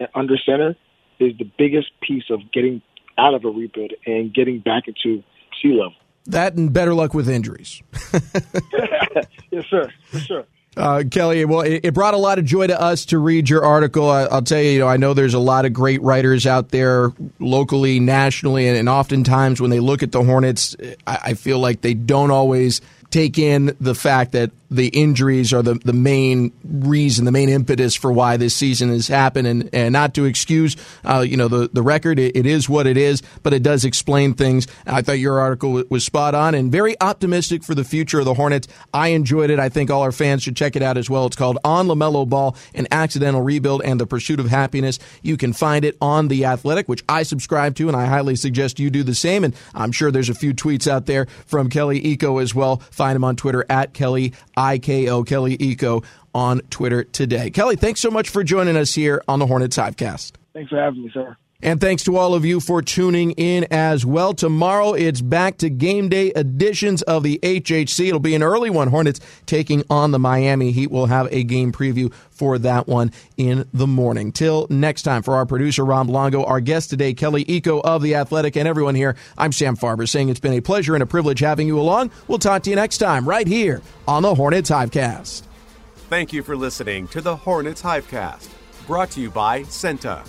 and 0.00 0.08
under 0.14 0.36
center 0.44 0.76
is 1.18 1.32
the 1.38 1.50
biggest 1.56 1.88
piece 2.00 2.24
of 2.30 2.40
getting 2.52 2.82
out 3.16 3.34
of 3.34 3.44
a 3.44 3.48
rebuild 3.48 3.92
and 4.06 4.32
getting 4.32 4.60
back 4.60 4.84
into 4.86 5.22
sea 5.60 5.70
level. 5.70 5.94
That 6.26 6.54
and 6.54 6.72
better 6.72 6.94
luck 6.94 7.14
with 7.14 7.28
injuries. 7.28 7.82
yes, 9.58 9.66
sir. 9.70 9.92
For 10.06 10.20
sure. 10.20 10.44
Uh, 10.76 11.02
Kelly, 11.10 11.44
well, 11.44 11.62
it, 11.62 11.80
it, 11.82 11.94
brought 11.94 12.14
a 12.14 12.18
lot 12.18 12.38
of 12.38 12.44
joy 12.44 12.68
to 12.68 12.80
us 12.80 13.06
to 13.06 13.18
read 13.18 13.50
your 13.50 13.64
article. 13.64 14.08
I, 14.08 14.28
will 14.28 14.42
tell 14.42 14.62
you, 14.62 14.70
you 14.70 14.78
know, 14.78 14.86
I 14.86 14.96
know 14.96 15.12
there's 15.12 15.34
a 15.34 15.40
lot 15.40 15.64
of 15.64 15.72
great 15.72 16.00
writers 16.02 16.46
out 16.46 16.68
there 16.68 17.10
locally, 17.40 17.98
nationally, 17.98 18.68
and, 18.68 18.76
and 18.76 18.88
oftentimes 18.88 19.60
when 19.60 19.70
they 19.70 19.80
look 19.80 20.04
at 20.04 20.12
the 20.12 20.22
Hornets, 20.22 20.76
I, 21.04 21.18
I 21.24 21.34
feel 21.34 21.58
like 21.58 21.80
they 21.80 21.94
don't 21.94 22.30
always 22.30 22.80
take 23.10 23.38
in 23.38 23.74
the 23.80 23.94
fact 23.94 24.32
that 24.32 24.52
the 24.70 24.88
injuries 24.88 25.52
are 25.52 25.62
the, 25.62 25.74
the 25.74 25.92
main 25.92 26.52
reason, 26.64 27.24
the 27.24 27.32
main 27.32 27.48
impetus 27.48 27.94
for 27.94 28.12
why 28.12 28.36
this 28.36 28.54
season 28.54 28.90
has 28.90 29.08
happened, 29.08 29.46
and, 29.46 29.70
and 29.72 29.92
not 29.92 30.14
to 30.14 30.24
excuse, 30.24 30.76
uh, 31.04 31.24
you 31.26 31.36
know, 31.36 31.48
the, 31.48 31.70
the 31.72 31.82
record. 31.82 32.18
It, 32.18 32.36
it 32.36 32.46
is 32.46 32.68
what 32.68 32.86
it 32.86 32.96
is, 32.96 33.22
but 33.42 33.52
it 33.52 33.62
does 33.62 33.84
explain 33.84 34.34
things. 34.34 34.66
I 34.86 35.02
thought 35.02 35.18
your 35.18 35.38
article 35.38 35.82
was 35.88 36.04
spot 36.04 36.34
on 36.34 36.54
and 36.54 36.70
very 36.70 37.00
optimistic 37.00 37.62
for 37.62 37.74
the 37.74 37.84
future 37.84 38.18
of 38.18 38.24
the 38.24 38.34
Hornets. 38.34 38.68
I 38.92 39.08
enjoyed 39.08 39.50
it. 39.50 39.58
I 39.58 39.68
think 39.68 39.90
all 39.90 40.02
our 40.02 40.12
fans 40.12 40.42
should 40.42 40.56
check 40.56 40.76
it 40.76 40.82
out 40.82 40.96
as 40.96 41.08
well. 41.08 41.26
It's 41.26 41.36
called 41.36 41.58
On 41.64 41.86
LaMelo 41.86 42.28
Ball, 42.28 42.56
an 42.74 42.86
accidental 42.90 43.40
rebuild 43.40 43.82
and 43.84 43.98
the 43.98 44.06
pursuit 44.06 44.40
of 44.40 44.48
happiness. 44.48 44.98
You 45.22 45.36
can 45.36 45.52
find 45.52 45.84
it 45.84 45.96
on 46.00 46.28
The 46.28 46.44
Athletic, 46.44 46.88
which 46.88 47.04
I 47.08 47.22
subscribe 47.22 47.74
to, 47.76 47.88
and 47.88 47.96
I 47.96 48.06
highly 48.06 48.36
suggest 48.36 48.78
you 48.78 48.90
do 48.90 49.02
the 49.02 49.14
same. 49.14 49.44
And 49.44 49.54
I'm 49.74 49.92
sure 49.92 50.10
there's 50.10 50.28
a 50.28 50.34
few 50.34 50.52
tweets 50.52 50.86
out 50.86 51.06
there 51.06 51.26
from 51.46 51.70
Kelly 51.70 52.00
Iko 52.02 52.42
as 52.42 52.54
well. 52.54 52.76
Find 52.76 53.16
him 53.16 53.24
on 53.24 53.36
Twitter 53.36 53.64
at 53.70 53.94
Kelly 53.94 54.32
IKO, 54.58 55.24
Kelly 55.24 55.56
Iko 55.56 56.04
on 56.34 56.60
Twitter 56.70 57.04
today. 57.04 57.50
Kelly, 57.50 57.76
thanks 57.76 58.00
so 58.00 58.10
much 58.10 58.28
for 58.28 58.42
joining 58.42 58.76
us 58.76 58.94
here 58.94 59.22
on 59.28 59.38
the 59.38 59.46
Hornets 59.46 59.76
Hivecast. 59.76 60.32
Thanks 60.52 60.70
for 60.70 60.76
having 60.76 61.04
me, 61.04 61.10
sir. 61.14 61.36
And 61.60 61.80
thanks 61.80 62.04
to 62.04 62.16
all 62.16 62.34
of 62.34 62.44
you 62.44 62.60
for 62.60 62.82
tuning 62.82 63.32
in 63.32 63.66
as 63.72 64.06
well. 64.06 64.32
Tomorrow 64.32 64.92
it's 64.92 65.20
back 65.20 65.58
to 65.58 65.68
game 65.68 66.08
day 66.08 66.30
editions 66.36 67.02
of 67.02 67.24
the 67.24 67.40
HHC. 67.42 68.06
It'll 68.06 68.20
be 68.20 68.36
an 68.36 68.44
early 68.44 68.70
one. 68.70 68.86
Hornets 68.86 69.18
taking 69.44 69.82
on 69.90 70.12
the 70.12 70.20
Miami 70.20 70.70
Heat. 70.70 70.92
We'll 70.92 71.06
have 71.06 71.26
a 71.32 71.42
game 71.42 71.72
preview 71.72 72.14
for 72.30 72.58
that 72.60 72.86
one 72.86 73.10
in 73.36 73.68
the 73.74 73.88
morning. 73.88 74.30
Till 74.30 74.68
next 74.70 75.02
time, 75.02 75.24
for 75.24 75.34
our 75.34 75.46
producer, 75.46 75.84
Ron 75.84 76.06
Longo, 76.06 76.44
our 76.44 76.60
guest 76.60 76.90
today, 76.90 77.12
Kelly 77.12 77.44
Iko 77.46 77.80
of 77.82 78.02
The 78.02 78.14
Athletic, 78.14 78.54
and 78.56 78.68
everyone 78.68 78.94
here, 78.94 79.16
I'm 79.36 79.50
Sam 79.50 79.76
Farber 79.76 80.08
saying 80.08 80.28
it's 80.28 80.38
been 80.38 80.52
a 80.52 80.60
pleasure 80.60 80.94
and 80.94 81.02
a 81.02 81.06
privilege 81.06 81.40
having 81.40 81.66
you 81.66 81.80
along. 81.80 82.12
We'll 82.28 82.38
talk 82.38 82.62
to 82.62 82.70
you 82.70 82.76
next 82.76 82.98
time 82.98 83.28
right 83.28 83.48
here 83.48 83.82
on 84.06 84.22
the 84.22 84.32
Hornets 84.32 84.70
Hivecast. 84.70 85.42
Thank 86.08 86.32
you 86.32 86.44
for 86.44 86.56
listening 86.56 87.08
to 87.08 87.20
the 87.20 87.34
Hornets 87.34 87.82
Hivecast, 87.82 88.48
brought 88.86 89.10
to 89.10 89.20
you 89.20 89.32
by 89.32 89.64
CEENTA 89.64 90.24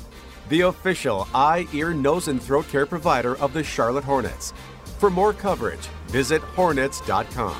the 0.49 0.61
official 0.61 1.27
eye, 1.33 1.67
ear, 1.73 1.93
nose, 1.93 2.27
and 2.27 2.41
throat 2.41 2.67
care 2.67 2.85
provider 2.85 3.37
of 3.37 3.53
the 3.53 3.63
Charlotte 3.63 4.03
Hornets. 4.03 4.53
For 4.97 5.09
more 5.09 5.33
coverage, 5.33 5.87
visit 6.07 6.41
hornets.com. 6.41 7.55